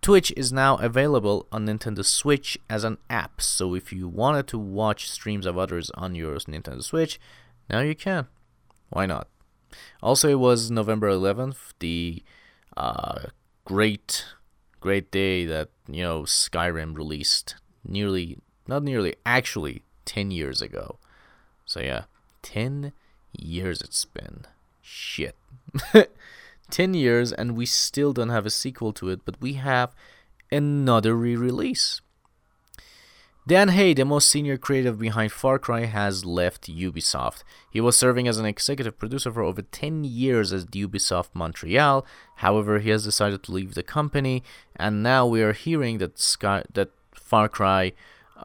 Twitch 0.02 0.32
is 0.38 0.54
now 0.54 0.78
available 0.78 1.46
on 1.52 1.66
Nintendo 1.66 2.06
Switch 2.06 2.58
as 2.70 2.86
an 2.86 2.98
app, 3.10 3.42
so 3.42 3.76
if 3.76 3.92
you 3.92 4.08
wanted 4.08 4.48
to 4.48 4.58
watch 4.58 5.10
streams 5.10 5.46
of 5.46 5.58
others 5.58 5.92
on 5.92 6.16
your 6.16 6.36
Nintendo 6.38 6.82
Switch, 6.82 7.20
now 7.70 7.82
you 7.82 7.96
can. 7.96 8.28
Why 8.90 9.06
not? 9.06 9.28
Also, 10.02 10.30
it 10.30 10.40
was 10.40 10.72
November 10.72 11.10
11th, 11.10 11.74
the 11.80 12.24
uh, 12.78 13.24
great, 13.66 14.26
great 14.80 15.12
day 15.12 15.46
that, 15.46 15.70
you 15.88 16.02
know, 16.02 16.22
Skyrim 16.22 16.96
released 16.96 17.56
nearly, 17.84 18.38
not 18.68 18.84
nearly, 18.84 19.16
actually 19.26 19.84
10 20.06 20.32
years 20.32 20.62
ago. 20.62 20.98
So, 21.66 21.82
yeah, 21.82 22.06
10 22.42 22.94
years 23.44 23.82
it's 23.82 24.06
been. 24.06 24.46
Shit. 24.82 25.36
10 26.72 26.94
years 26.94 27.32
and 27.32 27.56
we 27.56 27.66
still 27.66 28.14
don't 28.14 28.30
have 28.30 28.46
a 28.46 28.50
sequel 28.50 28.94
to 28.94 29.10
it, 29.10 29.22
but 29.26 29.42
we 29.42 29.54
have 29.54 29.94
another 30.52 31.16
re 31.16 31.36
release. 31.36 32.02
Dan 33.48 33.70
Hay, 33.70 33.96
the 33.96 34.06
most 34.06 34.30
senior 34.30 34.58
creative 34.58 35.00
behind 35.00 35.32
Far 35.32 35.58
Cry, 35.58 35.86
has 35.86 36.24
left 36.24 36.72
Ubisoft. 36.72 37.44
He 37.72 37.82
was 37.82 37.98
serving 37.98 38.28
as 38.28 38.38
an 38.38 38.46
executive 38.46 39.00
producer 39.00 39.32
for 39.32 39.42
over 39.42 39.64
10 39.64 40.04
years 40.04 40.54
at 40.54 40.68
Ubisoft 40.68 41.30
Montreal. 41.34 42.06
However, 42.36 42.78
he 42.78 42.92
has 42.92 43.06
decided 43.06 43.42
to 43.44 43.52
leave 43.52 43.74
the 43.74 43.82
company, 43.82 44.44
and 44.76 45.02
now 45.02 45.26
we 45.26 45.42
are 45.42 45.54
hearing 45.54 45.98
that 45.98 46.20
Sky, 46.20 46.64
that 46.72 46.92
Far 47.12 47.50
Cry 47.50 47.94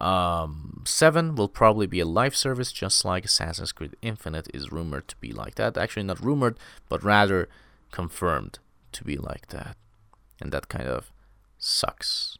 um, 0.00 0.82
7 0.86 1.34
will 1.34 1.48
probably 1.48 1.86
be 1.86 2.00
a 2.00 2.06
live 2.06 2.36
service, 2.36 2.72
just 2.72 3.04
like 3.04 3.24
Assassin's 3.24 3.72
Creed 3.72 3.96
Infinite 4.02 4.48
is 4.52 4.72
rumored 4.72 5.08
to 5.08 5.16
be 5.16 5.32
like 5.32 5.54
that. 5.56 5.76
Actually, 5.76 6.04
not 6.04 6.24
rumored, 6.24 6.58
but 6.88 7.02
rather 7.02 7.48
confirmed 7.90 8.58
to 8.92 9.04
be 9.04 9.16
like 9.16 9.48
that. 9.48 9.76
And 10.40 10.52
that 10.52 10.68
kind 10.68 10.88
of 10.88 11.12
sucks. 11.58 12.38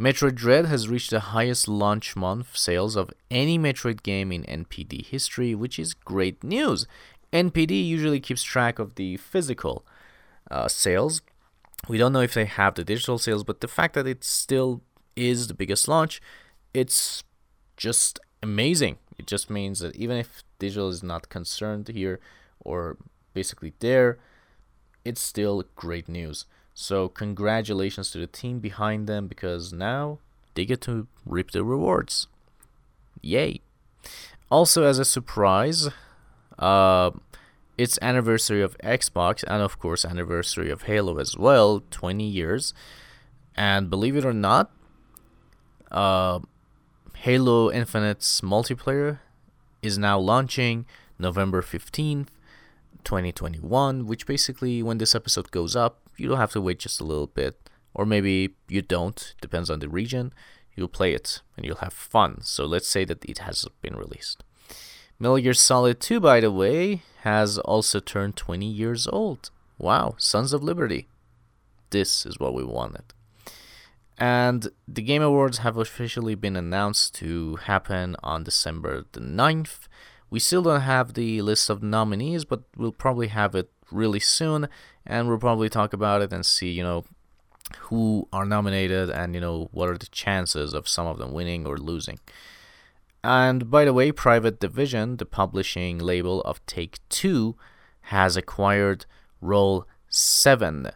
Metroid 0.00 0.34
Dread 0.34 0.64
has 0.64 0.88
reached 0.88 1.10
the 1.10 1.20
highest 1.20 1.68
launch 1.68 2.16
month 2.16 2.56
sales 2.56 2.96
of 2.96 3.10
any 3.30 3.58
Metroid 3.58 4.02
game 4.02 4.32
in 4.32 4.44
NPD 4.44 5.04
history, 5.04 5.54
which 5.54 5.78
is 5.78 5.92
great 5.92 6.42
news. 6.42 6.86
NPD 7.32 7.86
usually 7.86 8.18
keeps 8.18 8.42
track 8.42 8.78
of 8.78 8.94
the 8.94 9.18
physical 9.18 9.84
uh, 10.50 10.68
sales. 10.68 11.20
We 11.86 11.98
don't 11.98 12.14
know 12.14 12.20
if 12.20 12.32
they 12.32 12.46
have 12.46 12.74
the 12.74 12.84
digital 12.84 13.18
sales, 13.18 13.44
but 13.44 13.60
the 13.60 13.68
fact 13.68 13.94
that 13.94 14.06
it 14.06 14.24
still 14.24 14.80
is 15.16 15.48
the 15.48 15.54
biggest 15.54 15.86
launch, 15.86 16.20
it's 16.72 17.22
just 17.76 18.20
amazing. 18.42 18.98
It 19.18 19.26
just 19.26 19.50
means 19.50 19.80
that 19.80 19.96
even 19.96 20.16
if 20.16 20.42
digital 20.58 20.88
is 20.88 21.02
not 21.02 21.28
concerned 21.28 21.88
here 21.88 22.20
or 22.60 22.96
basically 23.34 23.72
there, 23.80 24.18
it's 25.04 25.20
still 25.20 25.64
great 25.76 26.08
news. 26.08 26.46
So, 26.74 27.08
congratulations 27.08 28.10
to 28.12 28.18
the 28.18 28.26
team 28.26 28.60
behind 28.60 29.06
them 29.06 29.26
because 29.26 29.72
now 29.72 30.18
they 30.54 30.64
get 30.64 30.80
to 30.82 31.06
reap 31.26 31.50
the 31.50 31.64
rewards. 31.64 32.26
Yay! 33.20 33.60
Also, 34.50 34.84
as 34.84 34.98
a 34.98 35.04
surprise, 35.04 35.88
uh, 36.58 37.10
it's 37.76 37.98
anniversary 38.02 38.62
of 38.62 38.76
Xbox 38.78 39.44
and 39.46 39.62
of 39.62 39.78
course 39.78 40.04
anniversary 40.04 40.70
of 40.70 40.82
Halo 40.82 41.18
as 41.18 41.36
well, 41.36 41.82
20 41.90 42.24
years. 42.24 42.74
And 43.56 43.90
believe 43.90 44.16
it 44.16 44.24
or 44.24 44.32
not, 44.32 44.70
uh, 45.90 46.40
Halo 47.24 47.70
Infinite's 47.70 48.40
multiplayer 48.40 49.18
is 49.82 49.98
now 49.98 50.18
launching 50.18 50.86
November 51.18 51.60
15th 51.60 52.28
2021, 53.04 54.06
which 54.06 54.26
basically, 54.26 54.82
when 54.82 54.96
this 54.96 55.14
episode 55.14 55.50
goes 55.50 55.76
up, 55.76 56.00
you 56.16 56.30
don't 56.30 56.38
have 56.38 56.52
to 56.52 56.62
wait 56.62 56.78
just 56.78 56.98
a 56.98 57.04
little 57.04 57.26
bit, 57.26 57.68
or 57.92 58.06
maybe 58.06 58.54
you 58.68 58.80
don't, 58.80 59.34
depends 59.42 59.68
on 59.68 59.80
the 59.80 59.88
region. 59.90 60.32
You'll 60.74 60.88
play 60.88 61.12
it 61.12 61.42
and 61.58 61.66
you'll 61.66 61.84
have 61.84 61.92
fun. 61.92 62.40
So 62.40 62.64
let's 62.64 62.88
say 62.88 63.04
that 63.04 63.22
it 63.26 63.36
has 63.40 63.66
been 63.82 63.96
released. 63.96 64.42
Metal 65.18 65.36
Gear 65.36 65.52
Solid 65.52 66.00
2, 66.00 66.20
by 66.20 66.40
the 66.40 66.50
way, 66.50 67.02
has 67.18 67.58
also 67.58 68.00
turned 68.00 68.36
20 68.36 68.64
years 68.64 69.06
old. 69.06 69.50
Wow, 69.76 70.14
Sons 70.16 70.54
of 70.54 70.62
Liberty. 70.62 71.06
This 71.90 72.24
is 72.24 72.40
what 72.40 72.54
we 72.54 72.64
wanted. 72.64 73.12
And 74.20 74.68
the 74.86 75.00
Game 75.00 75.22
Awards 75.22 75.58
have 75.58 75.78
officially 75.78 76.34
been 76.34 76.54
announced 76.54 77.14
to 77.16 77.56
happen 77.56 78.16
on 78.22 78.44
December 78.44 79.06
the 79.12 79.20
9th. 79.20 79.88
We 80.28 80.38
still 80.38 80.62
don't 80.62 80.82
have 80.82 81.14
the 81.14 81.40
list 81.40 81.70
of 81.70 81.82
nominees, 81.82 82.44
but 82.44 82.64
we'll 82.76 82.92
probably 82.92 83.28
have 83.28 83.54
it 83.54 83.70
really 83.90 84.20
soon, 84.20 84.68
and 85.06 85.26
we'll 85.26 85.38
probably 85.38 85.70
talk 85.70 85.94
about 85.94 86.20
it 86.20 86.34
and 86.34 86.44
see, 86.44 86.70
you 86.70 86.82
know, 86.82 87.04
who 87.78 88.28
are 88.30 88.44
nominated 88.44 89.08
and, 89.08 89.34
you 89.34 89.40
know, 89.40 89.70
what 89.72 89.88
are 89.88 89.96
the 89.96 90.06
chances 90.06 90.74
of 90.74 90.86
some 90.86 91.06
of 91.06 91.16
them 91.16 91.32
winning 91.32 91.66
or 91.66 91.78
losing. 91.78 92.18
And 93.24 93.70
by 93.70 93.86
the 93.86 93.94
way, 93.94 94.12
Private 94.12 94.60
Division, 94.60 95.16
the 95.16 95.26
publishing 95.26 95.98
label 95.98 96.42
of 96.42 96.64
Take 96.66 96.98
Two, 97.08 97.56
has 98.02 98.36
acquired 98.36 99.06
Roll 99.40 99.86
7. 100.10 100.90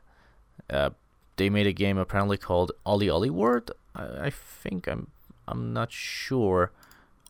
Uh, 0.69 0.91
they 1.37 1.51
made 1.51 1.67
a 1.67 1.73
game 1.73 1.99
apparently 1.99 2.37
called 2.37 2.73
OlliOlli 2.87 3.31
World. 3.31 3.73
I, 3.95 4.27
I 4.27 4.31
think 4.31 4.87
I'm 4.87 5.09
I'm 5.47 5.73
not 5.73 5.93
sure. 5.93 6.73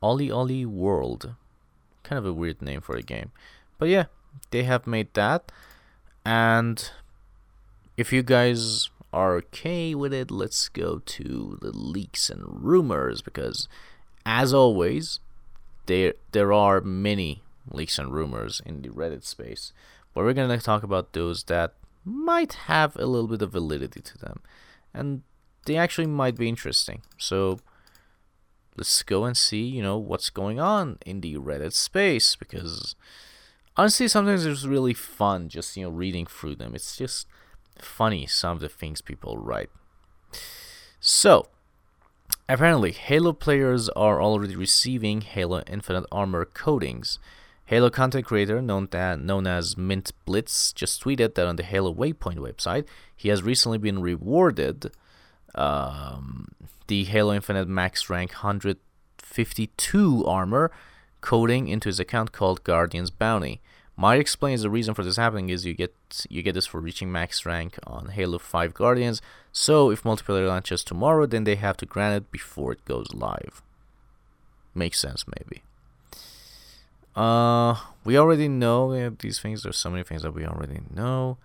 OlliOlli 0.03 0.67
World 0.67 1.35
kind 2.05 2.19
of 2.19 2.27
a 2.27 2.33
weird 2.33 2.63
name 2.63 2.81
for 2.81 2.95
a 2.95 3.03
game. 3.03 3.33
But 3.79 3.89
yeah, 3.89 4.05
they 4.51 4.63
have 4.63 4.87
made 4.87 5.13
that. 5.15 5.51
And 6.25 6.91
if 7.97 8.13
you 8.13 8.23
guys 8.23 8.91
are 9.13 9.35
okay 9.37 9.95
with 9.95 10.13
it, 10.13 10.31
let's 10.31 10.69
go 10.69 10.99
to 10.99 11.59
the 11.61 11.73
leaks 11.73 12.31
and 12.31 12.43
rumors 12.47 13.21
because 13.23 13.69
as 14.25 14.55
always, 14.55 15.19
there 15.87 16.15
there 16.33 16.53
are 16.53 16.81
many 16.81 17.43
leaks 17.71 17.99
and 17.99 18.13
rumors 18.13 18.63
in 18.65 18.83
the 18.83 18.89
Reddit 18.91 19.25
space. 19.25 19.73
But 20.13 20.25
we're 20.25 20.33
gonna 20.33 20.59
talk 20.61 20.83
about 20.83 21.13
those 21.13 21.45
that 21.45 21.75
might 22.05 22.55
have 22.67 22.97
a 22.97 23.07
little 23.07 23.29
bit 23.29 23.43
of 23.43 23.53
validity 23.53 24.01
to 24.01 24.19
them. 24.19 24.41
And 24.93 25.23
they 25.67 25.77
actually 25.77 26.07
might 26.07 26.37
be 26.37 26.49
interesting. 26.49 27.03
So 27.19 27.59
let's 28.77 29.03
go 29.03 29.25
and 29.25 29.37
see, 29.37 29.65
you 29.65 29.83
know, 29.83 29.99
what's 29.99 30.31
going 30.31 30.61
on 30.61 30.99
in 31.07 31.21
the 31.21 31.37
Reddit 31.37 31.73
space 31.73 32.37
because 32.37 32.95
honestly, 33.77 34.09
sometimes 34.09 34.45
it's 34.45 34.65
really 34.65 34.95
fun 34.95 35.49
just, 35.49 35.77
you 35.77 35.85
know, 35.85 35.91
reading 35.91 36.27
through 36.27 36.57
them. 36.57 36.75
It's 36.75 36.97
just 36.97 37.27
funny 37.79 38.27
some 38.27 38.53
of 38.53 38.61
the 38.61 38.69
things 38.69 39.01
people 39.01 39.39
write. 39.39 39.71
So, 41.01 41.49
apparently, 42.49 42.93
Halo 42.93 43.33
players 43.33 43.89
are 43.91 44.23
already 44.23 44.57
receiving 44.57 45.21
Halo 45.21 45.63
Infinite 45.67 46.07
Armor 46.11 46.45
coatings. 46.45 47.19
Halo 47.67 47.89
content 47.89 48.27
creator 48.27 48.61
known, 48.61 48.89
that, 48.91 49.21
known 49.21 49.47
as 49.47 49.77
Mint 49.77 50.13
Blitz 50.27 50.73
just 50.73 51.03
tweeted 51.03 51.35
that 51.35 51.47
on 51.47 51.57
the 51.57 51.63
Halo 51.63 51.95
Waypoint 51.95 52.37
website, 52.37 52.85
he 53.17 53.31
has 53.31 53.43
recently 53.43 53.79
been 53.79 54.03
rewarded 54.03 54.91
um, 55.55 56.49
the 56.89 57.05
Halo 57.05 57.33
Infinite 57.33 57.67
max 57.67 58.11
rank 58.11 58.33
152 58.33 60.25
armor 60.27 60.71
coating 61.23 61.69
into 61.69 61.89
his 61.89 61.99
account 61.99 62.33
called 62.33 62.65
Guardian's 62.65 63.11
Bounty. 63.11 63.63
Might 63.97 64.21
explains 64.21 64.61
the 64.61 64.69
reason 64.69 64.93
for 64.93 65.03
this 65.05 65.17
happening 65.17 65.49
is 65.49 65.65
you 65.65 65.73
get 65.73 65.95
you 66.29 66.43
get 66.43 66.55
this 66.55 66.67
for 66.67 66.81
reaching 66.81 67.11
max 67.11 67.47
rank 67.47 67.79
on 67.87 68.09
Halo 68.09 68.39
5 68.39 68.75
Guardians. 68.75 69.23
So 69.53 69.91
if 69.91 70.03
multiplayer 70.03 70.49
launches 70.49 70.85
tomorrow, 70.85 71.25
then 71.27 71.45
they 71.45 71.55
have 71.55 71.77
to 71.79 71.87
grant 71.87 72.17
it 72.17 72.33
before 72.33 72.73
it 72.73 72.85
goes 72.85 73.15
live. 73.15 73.63
Makes 74.75 75.01
sense, 75.01 75.25
maybe. 75.39 75.63
Uh, 77.17 77.77
we 78.05 78.19
already 78.19 78.49
know 78.49 79.11
these 79.11 79.39
things. 79.41 79.63
There's 79.63 79.79
so 79.79 79.91
many 79.91 80.03
things 80.03 80.23
that 80.23 80.33
we 80.33 80.47
already 80.47 80.81
know. 80.93 81.39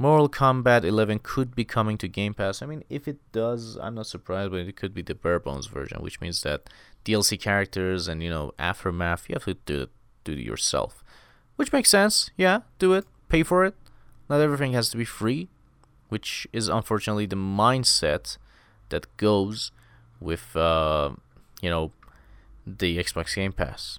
Mortal 0.00 0.28
Kombat 0.28 0.84
11 0.84 1.20
could 1.24 1.56
be 1.56 1.64
coming 1.64 1.98
to 1.98 2.06
Game 2.06 2.32
Pass. 2.32 2.62
I 2.62 2.66
mean, 2.66 2.84
if 2.88 3.08
it 3.08 3.18
does, 3.32 3.76
I'm 3.76 3.96
not 3.96 4.06
surprised, 4.06 4.52
but 4.52 4.60
it 4.60 4.76
could 4.76 4.94
be 4.94 5.02
the 5.02 5.14
bare 5.14 5.40
bones 5.40 5.66
version, 5.66 6.00
which 6.02 6.20
means 6.20 6.42
that 6.42 6.70
DLC 7.04 7.40
characters 7.40 8.06
and 8.06 8.22
you 8.22 8.30
know 8.30 8.52
aftermath, 8.58 9.28
you 9.28 9.34
have 9.34 9.44
to 9.46 9.54
do 9.54 9.82
it, 9.82 9.90
do 10.22 10.32
it 10.32 10.38
yourself, 10.38 11.02
which 11.56 11.72
makes 11.72 11.90
sense. 11.90 12.30
Yeah, 12.36 12.60
do 12.78 12.92
it, 12.92 13.06
pay 13.28 13.42
for 13.42 13.64
it. 13.64 13.74
Not 14.28 14.40
everything 14.40 14.72
has 14.72 14.88
to 14.90 14.96
be 14.96 15.04
free, 15.04 15.48
which 16.10 16.46
is 16.52 16.68
unfortunately 16.68 17.26
the 17.26 17.36
mindset 17.36 18.36
that 18.90 19.16
goes 19.16 19.72
with 20.20 20.54
uh, 20.54 21.10
you 21.60 21.70
know 21.70 21.90
the 22.64 22.98
Xbox 22.98 23.34
Game 23.34 23.52
Pass. 23.52 23.98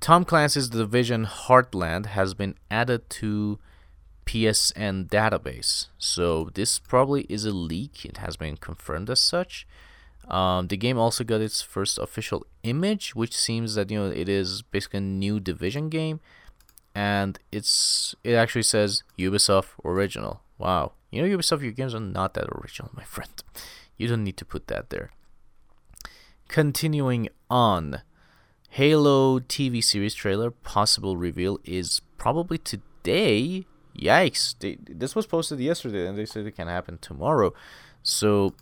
Tom 0.00 0.24
Clancy's 0.24 0.68
Division 0.68 1.26
Heartland 1.26 2.06
has 2.06 2.34
been 2.34 2.54
added 2.70 3.08
to 3.10 3.58
PSN 4.26 5.08
database. 5.08 5.86
So 5.98 6.50
this 6.54 6.78
probably 6.78 7.22
is 7.28 7.44
a 7.44 7.52
leak. 7.52 8.04
It 8.04 8.18
has 8.18 8.36
been 8.36 8.56
confirmed 8.56 9.08
as 9.08 9.20
such. 9.20 9.66
Um, 10.28 10.66
the 10.66 10.76
game 10.76 10.98
also 10.98 11.22
got 11.24 11.40
its 11.40 11.62
first 11.62 11.98
official 11.98 12.44
image, 12.64 13.14
which 13.14 13.36
seems 13.36 13.76
that 13.76 13.90
you 13.90 13.98
know 13.98 14.10
it 14.10 14.28
is 14.28 14.62
basically 14.62 14.98
a 14.98 15.02
new 15.02 15.38
Division 15.38 15.88
game, 15.88 16.20
and 16.94 17.38
it's 17.52 18.14
it 18.24 18.34
actually 18.34 18.64
says 18.64 19.04
Ubisoft 19.18 19.68
original. 19.84 20.40
Wow, 20.58 20.92
you 21.12 21.22
know 21.22 21.38
Ubisoft, 21.38 21.62
your 21.62 21.70
games 21.70 21.94
are 21.94 22.00
not 22.00 22.34
that 22.34 22.48
original, 22.50 22.90
my 22.96 23.04
friend. 23.04 23.30
You 23.96 24.08
don't 24.08 24.24
need 24.24 24.36
to 24.38 24.44
put 24.44 24.66
that 24.66 24.90
there. 24.90 25.10
Continuing 26.48 27.28
on, 27.48 28.02
Halo 28.70 29.38
TV 29.38 29.82
series 29.82 30.14
trailer 30.14 30.50
possible 30.50 31.16
reveal 31.16 31.58
is 31.64 32.00
probably 32.18 32.58
today. 32.58 33.66
Yikes! 33.96 34.58
They, 34.58 34.76
this 34.86 35.14
was 35.14 35.26
posted 35.26 35.58
yesterday, 35.60 36.06
and 36.06 36.18
they 36.18 36.26
said 36.26 36.46
it 36.46 36.56
can 36.56 36.68
happen 36.68 36.98
tomorrow. 36.98 37.54
So 38.02 38.54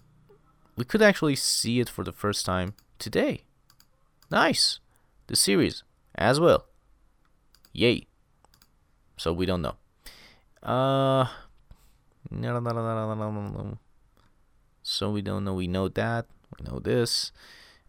we 0.77 0.85
could 0.85 1.03
actually 1.03 1.37
see 1.37 1.81
it 1.81 1.89
for 1.89 2.05
the 2.05 2.13
first 2.13 2.47
time 2.47 2.75
today. 2.99 3.43
Nice. 4.31 4.79
The 5.27 5.37
series 5.37 5.83
as 6.15 6.39
well. 6.39 6.67
Yay. 7.73 8.07
So 9.17 9.33
we 9.33 9.47
don't 9.47 9.63
know. 9.63 9.75
Uh 10.63 11.27
so 14.83 15.11
we 15.11 15.23
don't 15.23 15.45
know. 15.45 15.55
We 15.55 15.67
know 15.67 15.89
that. 15.89 16.27
We 16.59 16.71
know 16.71 16.79
this. 16.79 17.33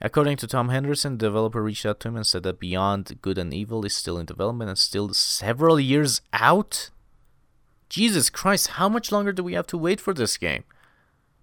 According 0.06 0.38
to 0.38 0.48
Tom 0.48 0.70
Henderson, 0.70 1.18
the 1.18 1.26
developer 1.26 1.64
reached 1.64 1.84
out 1.84 2.00
to 2.02 2.10
him 2.10 2.16
and 2.16 2.28
said 2.28 2.44
that 2.44 2.60
Beyond 2.60 3.18
Good 3.24 3.40
and 3.40 3.52
Evil 3.52 3.84
is 3.88 3.96
still 3.96 4.20
in 4.20 4.28
development 4.28 4.70
and 4.70 4.78
still 4.78 5.12
several 5.16 5.80
years 5.80 6.22
out. 6.32 6.92
Jesus 7.90 8.30
Christ, 8.30 8.68
how 8.78 8.88
much 8.88 9.12
longer 9.12 9.34
do 9.34 9.44
we 9.44 9.54
have 9.54 9.66
to 9.66 9.80
wait 9.80 10.00
for 10.00 10.14
this 10.14 10.38
game? 10.38 10.64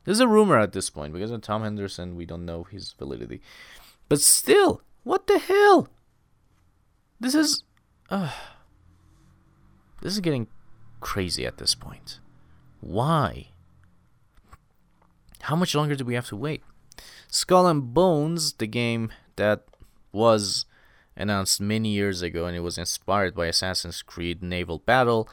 There's 0.04 0.20
a 0.20 0.28
rumor 0.28 0.60
at 0.60 0.70
this 0.74 0.90
point 0.90 1.12
because 1.12 1.32
of 1.32 1.42
Tom 1.42 1.64
Henderson, 1.64 2.14
we 2.14 2.24
don't 2.24 2.44
know 2.44 2.62
his 2.62 2.92
validity. 2.92 3.40
But 4.08 4.20
still, 4.20 4.80
what 5.02 5.26
the 5.26 5.40
hell? 5.40 5.88
This 7.18 7.34
is 7.34 7.64
uh, 8.10 8.30
this 10.02 10.12
is 10.12 10.20
getting 10.20 10.46
crazy 11.00 11.44
at 11.44 11.58
this 11.58 11.74
point. 11.74 12.20
Why? 12.78 13.48
How 15.40 15.56
much 15.56 15.74
longer 15.74 15.96
do 15.96 16.04
we 16.04 16.14
have 16.14 16.28
to 16.28 16.36
wait? 16.36 16.62
Skull 17.33 17.66
and 17.66 17.95
Bones, 17.95 18.53
the 18.53 18.66
game 18.66 19.11
that 19.37 19.64
was 20.12 20.66
announced 21.16 21.62
many 21.62 21.89
years 21.89 22.20
ago 22.20 22.45
and 22.45 22.55
it 22.55 22.61
was 22.61 22.76
inspired 22.76 23.35
by 23.35 23.47
Assassin's 23.47 24.03
Creed 24.03 24.43
Naval 24.43 24.80
Battle, 24.80 25.26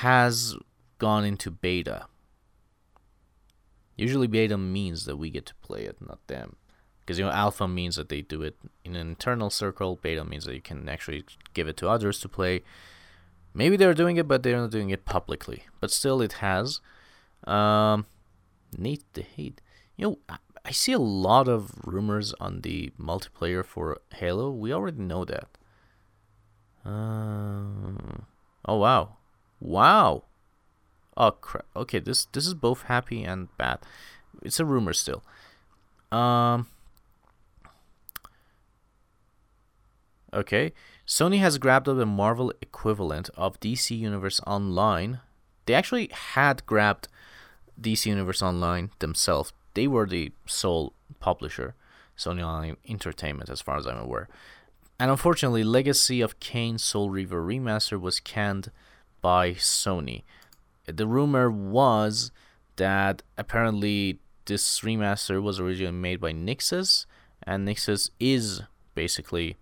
has 0.00 0.56
gone 0.98 1.22
into 1.26 1.50
beta. 1.50 2.06
Usually, 3.94 4.26
beta 4.26 4.56
means 4.56 5.04
that 5.04 5.18
we 5.18 5.28
get 5.28 5.44
to 5.44 5.54
play 5.56 5.82
it, 5.82 5.98
not 6.00 6.26
them. 6.28 6.56
Because 7.00 7.18
you 7.18 7.26
know, 7.26 7.30
alpha 7.30 7.68
means 7.68 7.96
that 7.96 8.08
they 8.08 8.22
do 8.22 8.40
it 8.40 8.56
in 8.82 8.96
an 8.96 9.06
internal 9.06 9.50
circle. 9.50 10.00
Beta 10.00 10.24
means 10.24 10.46
that 10.46 10.54
you 10.54 10.62
can 10.62 10.88
actually 10.88 11.26
give 11.52 11.68
it 11.68 11.76
to 11.76 11.90
others 11.90 12.20
to 12.20 12.28
play. 12.28 12.62
Maybe 13.52 13.76
they're 13.76 13.92
doing 13.92 14.16
it, 14.16 14.26
but 14.26 14.42
they're 14.42 14.56
not 14.56 14.70
doing 14.70 14.88
it 14.88 15.04
publicly. 15.04 15.64
But 15.78 15.90
still, 15.90 16.22
it 16.22 16.34
has. 16.34 16.80
Um, 17.46 18.06
Nate 18.78 19.04
the 19.12 19.20
hate. 19.20 19.60
You 19.96 20.18
know, 20.28 20.38
I 20.64 20.70
see 20.70 20.92
a 20.92 20.98
lot 20.98 21.46
of 21.46 21.72
rumors 21.84 22.32
on 22.40 22.62
the 22.62 22.90
multiplayer 22.98 23.64
for 23.64 23.98
Halo. 24.14 24.50
We 24.50 24.72
already 24.72 25.02
know 25.02 25.24
that. 25.26 25.48
Uh, 26.84 28.22
oh 28.64 28.76
wow, 28.76 29.16
wow. 29.60 30.24
Oh 31.16 31.32
crap. 31.32 31.66
Okay, 31.76 31.98
this 31.98 32.24
this 32.26 32.46
is 32.46 32.54
both 32.54 32.82
happy 32.82 33.22
and 33.22 33.54
bad. 33.58 33.80
It's 34.42 34.58
a 34.58 34.64
rumor 34.64 34.94
still. 34.94 35.22
Um. 36.10 36.66
Okay, 40.32 40.72
Sony 41.06 41.38
has 41.38 41.58
grabbed 41.58 41.88
up 41.88 41.96
the 41.96 42.06
Marvel 42.06 42.52
equivalent 42.60 43.30
of 43.36 43.60
DC 43.60 43.96
Universe 43.96 44.40
Online. 44.46 45.20
They 45.66 45.74
actually 45.74 46.10
had 46.12 46.66
grabbed 46.66 47.08
DC 47.80 48.06
Universe 48.06 48.42
Online 48.42 48.90
themselves. 48.98 49.52
They 49.74 49.86
were 49.86 50.06
the 50.06 50.32
sole 50.46 50.92
publisher, 51.20 51.74
Sony 52.16 52.42
Online 52.44 52.76
Entertainment, 52.88 53.50
as 53.50 53.60
far 53.60 53.76
as 53.76 53.86
I'm 53.86 53.98
aware. 53.98 54.28
And 54.98 55.10
unfortunately, 55.10 55.64
Legacy 55.64 56.20
of 56.20 56.38
Kain 56.40 56.78
Soul 56.78 57.10
Reaver 57.10 57.44
Remaster 57.44 58.00
was 58.00 58.20
canned 58.20 58.70
by 59.20 59.52
Sony 59.52 60.22
the 60.86 61.06
rumor 61.06 61.50
was 61.50 62.30
that 62.76 63.22
apparently 63.38 64.18
this 64.46 64.80
remaster 64.80 65.42
was 65.42 65.58
originally 65.58 65.92
made 65.92 66.20
by 66.20 66.32
Nixxes, 66.32 67.06
and 67.42 67.66
Nixxes 67.66 68.10
is 68.20 68.62
basically 68.94 69.56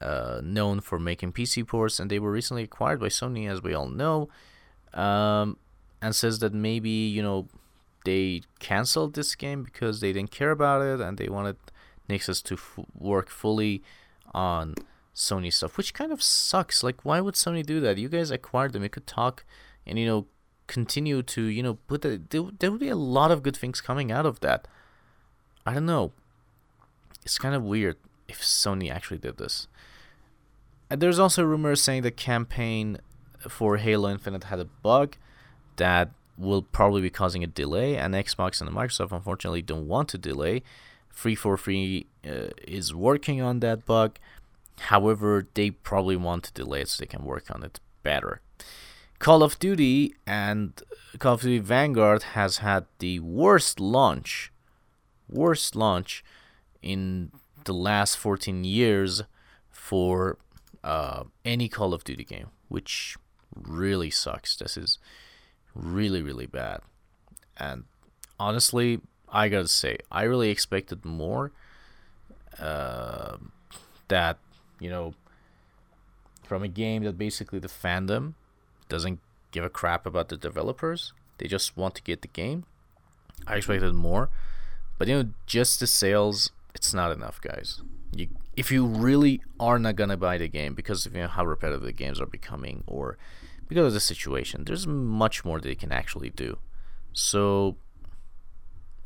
uh, 0.00 0.40
known 0.42 0.80
for 0.80 0.98
making 0.98 1.32
PC 1.32 1.66
ports, 1.66 1.98
and 1.98 2.10
they 2.10 2.18
were 2.18 2.30
recently 2.30 2.64
acquired 2.64 3.00
by 3.00 3.08
Sony, 3.08 3.48
as 3.48 3.62
we 3.62 3.74
all 3.74 3.88
know, 3.88 4.28
um, 4.92 5.56
and 6.02 6.14
says 6.14 6.38
that 6.40 6.52
maybe 6.52 6.90
you 6.90 7.22
know 7.22 7.48
they 8.04 8.42
canceled 8.58 9.14
this 9.14 9.34
game 9.34 9.62
because 9.62 10.00
they 10.00 10.12
didn't 10.12 10.30
care 10.30 10.50
about 10.50 10.82
it, 10.82 11.00
and 11.00 11.18
they 11.18 11.28
wanted 11.28 11.56
Nixxes 12.08 12.42
to 12.44 12.54
f- 12.54 12.78
work 12.94 13.28
fully 13.28 13.82
on 14.32 14.74
Sony 15.14 15.52
stuff, 15.52 15.76
which 15.76 15.94
kind 15.94 16.12
of 16.12 16.22
sucks. 16.22 16.82
Like, 16.82 17.04
why 17.04 17.20
would 17.20 17.34
Sony 17.34 17.64
do 17.64 17.80
that? 17.80 17.98
You 17.98 18.08
guys 18.08 18.30
acquired 18.30 18.72
them. 18.72 18.82
You 18.82 18.88
could 18.88 19.06
talk 19.06 19.44
and 19.86 19.98
you 19.98 20.06
know 20.06 20.26
continue 20.66 21.20
to 21.20 21.42
you 21.42 21.62
know 21.62 21.74
put 21.88 22.02
the, 22.02 22.22
there, 22.30 22.42
there 22.58 22.70
would 22.70 22.80
be 22.80 22.88
a 22.88 22.96
lot 22.96 23.30
of 23.30 23.42
good 23.42 23.56
things 23.56 23.80
coming 23.80 24.12
out 24.12 24.24
of 24.24 24.38
that 24.40 24.68
i 25.66 25.74
don't 25.74 25.84
know 25.84 26.12
it's 27.24 27.38
kind 27.38 27.56
of 27.56 27.62
weird 27.64 27.96
if 28.28 28.40
sony 28.40 28.90
actually 28.90 29.18
did 29.18 29.36
this 29.36 29.66
and 30.88 31.00
there's 31.00 31.18
also 31.18 31.42
rumors 31.42 31.80
saying 31.82 32.02
the 32.02 32.10
campaign 32.10 32.98
for 33.48 33.78
halo 33.78 34.08
infinite 34.08 34.44
had 34.44 34.60
a 34.60 34.64
bug 34.64 35.16
that 35.76 36.10
will 36.40 36.62
probably 36.62 37.02
be 37.02 37.10
causing 37.10 37.44
a 37.44 37.46
delay 37.46 37.96
and 37.96 38.14
xbox 38.14 38.60
and 38.60 38.70
microsoft 38.70 39.12
unfortunately 39.12 39.62
don't 39.62 39.86
want 39.86 40.08
to 40.08 40.18
delay. 40.18 40.62
343 41.12 42.06
uh, 42.24 42.30
is 42.66 42.94
working 42.94 43.42
on 43.42 43.60
that 43.60 43.84
bug. 43.84 44.18
However 44.78 45.46
they 45.54 45.70
probably 45.70 46.16
want 46.16 46.44
to 46.44 46.52
delay 46.52 46.82
it 46.82 46.88
so 46.88 47.02
they 47.02 47.06
can 47.06 47.24
work 47.24 47.50
on 47.50 47.62
it 47.62 47.80
better. 48.02 48.40
Call 49.18 49.42
of 49.42 49.58
Duty 49.58 50.14
and 50.26 50.82
Call 51.18 51.34
of 51.34 51.42
Duty 51.42 51.58
Vanguard 51.58 52.22
has 52.22 52.58
had 52.58 52.86
the 53.00 53.20
worst 53.20 53.78
launch, 53.78 54.50
worst 55.28 55.76
launch 55.76 56.24
in 56.80 57.30
the 57.64 57.74
last 57.74 58.16
14 58.16 58.64
years 58.64 59.22
for 59.70 60.38
uh, 60.82 61.24
any 61.44 61.68
Call 61.68 61.92
of 61.92 62.02
Duty 62.02 62.24
game, 62.24 62.48
which 62.68 63.16
really 63.54 64.10
sucks. 64.10 64.56
This 64.56 64.78
is 64.78 64.98
really, 65.74 66.22
really 66.22 66.46
bad. 66.46 66.80
And 67.56 67.84
honestly, 68.38 69.00
I 69.28 69.48
gotta 69.48 69.68
say, 69.68 69.98
I 70.10 70.22
really 70.24 70.50
expected 70.50 71.04
more. 71.04 71.52
Uh, 72.58 73.36
that, 74.08 74.38
you 74.80 74.90
know, 74.90 75.14
from 76.42 76.62
a 76.62 76.68
game 76.68 77.04
that 77.04 77.16
basically 77.16 77.58
the 77.58 77.68
fandom 77.68 78.34
doesn't 78.88 79.20
give 79.52 79.64
a 79.64 79.70
crap 79.70 80.04
about 80.04 80.28
the 80.28 80.36
developers. 80.36 81.12
They 81.38 81.46
just 81.46 81.76
want 81.76 81.94
to 81.94 82.02
get 82.02 82.22
the 82.22 82.28
game. 82.28 82.64
I 83.46 83.56
expected 83.56 83.94
more, 83.94 84.28
but 84.98 85.08
you 85.08 85.14
know, 85.14 85.30
just 85.46 85.80
the 85.80 85.86
sales, 85.86 86.50
it's 86.74 86.92
not 86.92 87.12
enough, 87.12 87.40
guys. 87.40 87.80
You, 88.14 88.28
if 88.56 88.70
you 88.70 88.84
really 88.84 89.40
are 89.58 89.78
not 89.78 89.96
gonna 89.96 90.16
buy 90.16 90.36
the 90.36 90.48
game 90.48 90.74
because 90.74 91.06
of 91.06 91.14
you 91.14 91.22
know 91.22 91.28
how 91.28 91.46
repetitive 91.46 91.82
the 91.82 91.92
games 91.92 92.20
are 92.20 92.26
becoming, 92.26 92.84
or 92.86 93.16
because 93.70 93.86
of 93.86 93.92
the 93.92 94.00
situation, 94.00 94.64
there's 94.64 94.84
much 94.84 95.44
more 95.44 95.60
they 95.60 95.76
can 95.76 95.92
actually 95.92 96.28
do. 96.28 96.58
So, 97.12 97.76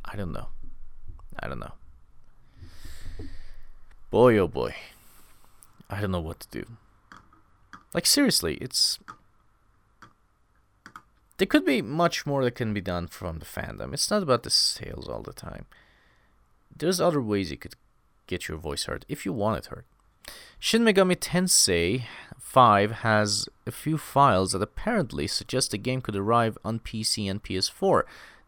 I 0.07 0.17
don't 0.17 0.33
know. 0.33 0.49
I 1.39 1.49
don't 1.49 1.61
know. 1.61 1.75
Boy, 4.11 4.39
oh 4.39 4.49
boy. 4.49 4.75
I 5.91 6.01
don't 6.01 6.13
know 6.13 6.21
what 6.21 6.41
to 6.41 6.49
do. 6.49 6.65
Like, 7.93 8.07
seriously, 8.07 8.55
it's 8.55 8.99
there 11.37 11.47
could 11.47 11.67
be 11.67 11.83
much 11.83 12.25
more 12.25 12.43
that 12.43 12.55
can 12.55 12.73
be 12.73 12.81
done 12.81 13.07
from 13.07 13.41
the 13.41 13.45
fandom. 13.45 13.93
It's 13.93 14.11
not 14.11 14.23
about 14.23 14.45
the 14.45 14.51
sales 14.51 15.09
all 15.09 15.23
the 15.23 15.35
time. 15.35 15.67
There's 16.75 17.03
other 17.03 17.21
ways 17.21 17.51
you 17.51 17.59
could 17.59 17.75
get 18.27 18.49
your 18.49 18.57
voice 18.57 18.85
heard 18.85 19.05
if 19.11 19.27
you 19.27 19.35
want 19.35 19.59
it 19.59 19.67
heard. 19.67 19.85
Shin 20.59 20.83
Megami 20.83 21.17
Tensei 21.17 22.05
5 22.39 22.91
has 23.03 23.49
a 23.67 23.73
few 23.73 23.99
files 23.99 24.53
that 24.53 24.63
apparently 24.63 25.27
suggest 25.27 25.73
the 25.73 25.79
game 25.79 26.01
could 26.01 26.17
arrive 26.17 26.57
on 26.65 26.79
PC 26.79 27.29
and 27.31 27.43
PS4. 27.43 28.05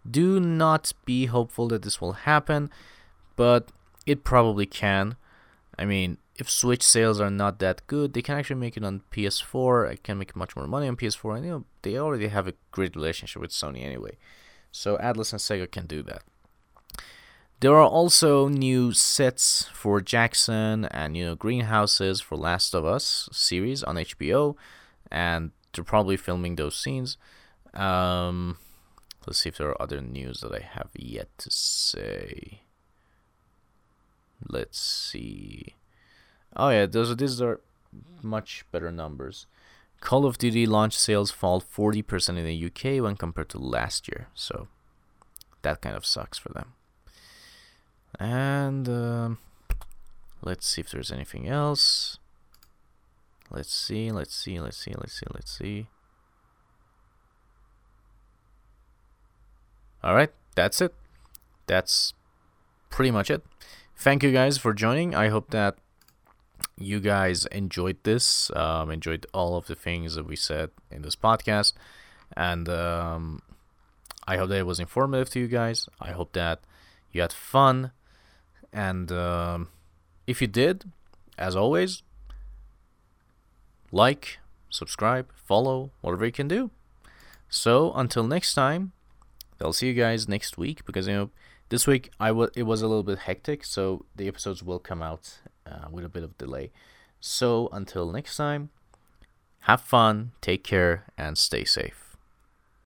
Do 0.08 0.38
not 0.38 0.92
be 1.04 1.26
hopeful 1.26 1.68
that 1.68 1.82
this 1.82 2.00
will 2.00 2.12
happen, 2.12 2.70
but 3.34 3.72
it 4.06 4.24
probably 4.24 4.66
can. 4.66 5.16
I 5.78 5.84
mean, 5.84 6.18
if 6.36 6.48
Switch 6.48 6.82
sales 6.82 7.20
are 7.20 7.30
not 7.30 7.58
that 7.58 7.86
good, 7.86 8.12
they 8.12 8.22
can 8.22 8.38
actually 8.38 8.60
make 8.60 8.76
it 8.76 8.84
on 8.84 9.02
PS4. 9.10 9.90
I 9.90 9.96
can 9.96 10.18
make 10.18 10.36
much 10.36 10.54
more 10.54 10.66
money 10.66 10.86
on 10.88 10.96
PS4, 10.96 11.36
and 11.36 11.44
you 11.44 11.50
know 11.50 11.64
they 11.82 11.98
already 11.98 12.28
have 12.28 12.46
a 12.46 12.54
great 12.70 12.94
relationship 12.94 13.42
with 13.42 13.50
Sony 13.50 13.82
anyway. 13.82 14.16
So 14.70 14.96
Atlus 14.98 15.32
and 15.32 15.40
Sega 15.40 15.70
can 15.70 15.86
do 15.86 16.02
that. 16.04 16.22
There 17.60 17.74
are 17.74 17.88
also 17.88 18.48
new 18.48 18.92
sets 18.92 19.64
for 19.72 20.02
Jackson 20.02 20.84
and 20.86 21.16
you 21.16 21.24
know 21.24 21.34
greenhouses 21.34 22.20
for 22.20 22.36
Last 22.36 22.74
of 22.74 22.84
Us 22.84 23.30
series 23.32 23.82
on 23.82 23.96
HBO, 23.96 24.56
and 25.10 25.52
they're 25.72 25.84
probably 25.84 26.18
filming 26.18 26.56
those 26.56 26.76
scenes. 26.76 27.16
Um, 27.72 28.58
let's 29.26 29.38
see 29.38 29.48
if 29.48 29.56
there 29.56 29.68
are 29.68 29.82
other 29.82 30.02
news 30.02 30.40
that 30.40 30.52
I 30.52 30.60
have 30.60 30.90
yet 30.94 31.28
to 31.38 31.50
say. 31.50 32.60
Let's 34.46 34.78
see. 34.78 35.76
Oh 36.54 36.68
yeah, 36.68 36.84
those 36.84 37.16
these 37.16 37.40
are 37.40 37.60
much 38.22 38.66
better 38.70 38.92
numbers. 38.92 39.46
Call 40.00 40.26
of 40.26 40.36
Duty 40.36 40.66
launch 40.66 40.94
sales 40.94 41.30
fall 41.30 41.62
40% 41.62 42.36
in 42.36 42.44
the 42.44 42.66
UK 42.66 43.02
when 43.02 43.16
compared 43.16 43.48
to 43.48 43.58
last 43.58 44.08
year. 44.08 44.28
So 44.34 44.68
that 45.62 45.80
kind 45.80 45.96
of 45.96 46.04
sucks 46.04 46.36
for 46.36 46.50
them. 46.50 46.75
And 48.18 48.88
um, 48.88 49.38
let's 50.42 50.66
see 50.66 50.80
if 50.80 50.90
there's 50.90 51.12
anything 51.12 51.48
else. 51.48 52.18
Let's 53.50 53.72
see, 53.72 54.10
let's 54.10 54.34
see, 54.34 54.58
let's 54.58 54.76
see, 54.76 54.92
let's 54.96 55.12
see, 55.12 55.26
let's 55.32 55.58
see. 55.58 55.86
Alright, 60.02 60.32
that's 60.54 60.80
it. 60.80 60.94
That's 61.66 62.14
pretty 62.90 63.10
much 63.10 63.30
it. 63.30 63.44
Thank 63.96 64.22
you 64.22 64.32
guys 64.32 64.58
for 64.58 64.72
joining. 64.72 65.14
I 65.14 65.28
hope 65.28 65.50
that 65.50 65.76
you 66.78 67.00
guys 67.00 67.46
enjoyed 67.46 67.96
this, 68.02 68.50
um, 68.54 68.90
enjoyed 68.90 69.26
all 69.32 69.56
of 69.56 69.66
the 69.66 69.74
things 69.74 70.14
that 70.14 70.26
we 70.26 70.36
said 70.36 70.70
in 70.90 71.02
this 71.02 71.16
podcast, 71.16 71.72
and 72.36 72.68
um, 72.68 73.40
I 74.28 74.36
hope 74.36 74.50
that 74.50 74.58
it 74.58 74.66
was 74.66 74.78
informative 74.78 75.30
to 75.30 75.40
you 75.40 75.48
guys. 75.48 75.88
I 76.00 76.12
hope 76.12 76.32
that 76.34 76.60
you 77.12 77.22
had 77.22 77.32
fun, 77.32 77.92
and 78.72 79.10
um, 79.12 79.68
if 80.26 80.40
you 80.40 80.46
did, 80.46 80.90
as 81.38 81.56
always, 81.56 82.02
like, 83.92 84.38
subscribe, 84.70 85.30
follow, 85.34 85.90
whatever 86.00 86.26
you 86.26 86.32
can 86.32 86.48
do. 86.48 86.70
So 87.48 87.92
until 87.94 88.24
next 88.26 88.54
time, 88.54 88.92
I'll 89.60 89.72
see 89.72 89.86
you 89.86 89.94
guys 89.94 90.28
next 90.28 90.58
week 90.58 90.84
because 90.84 91.06
you 91.06 91.14
know 91.14 91.30
this 91.68 91.86
week 91.86 92.10
I 92.20 92.28
w- 92.28 92.50
it 92.54 92.64
was 92.64 92.82
a 92.82 92.88
little 92.88 93.02
bit 93.02 93.20
hectic, 93.20 93.64
so 93.64 94.04
the 94.14 94.28
episodes 94.28 94.62
will 94.62 94.78
come 94.78 95.02
out 95.02 95.38
uh, 95.66 95.86
with 95.90 96.04
a 96.04 96.08
bit 96.08 96.22
of 96.22 96.36
delay. 96.36 96.70
So 97.20 97.68
until 97.72 98.10
next 98.12 98.36
time, 98.36 98.70
have 99.60 99.80
fun, 99.80 100.32
take 100.40 100.62
care, 100.62 101.06
and 101.16 101.38
stay 101.38 101.64
safe. 101.64 102.05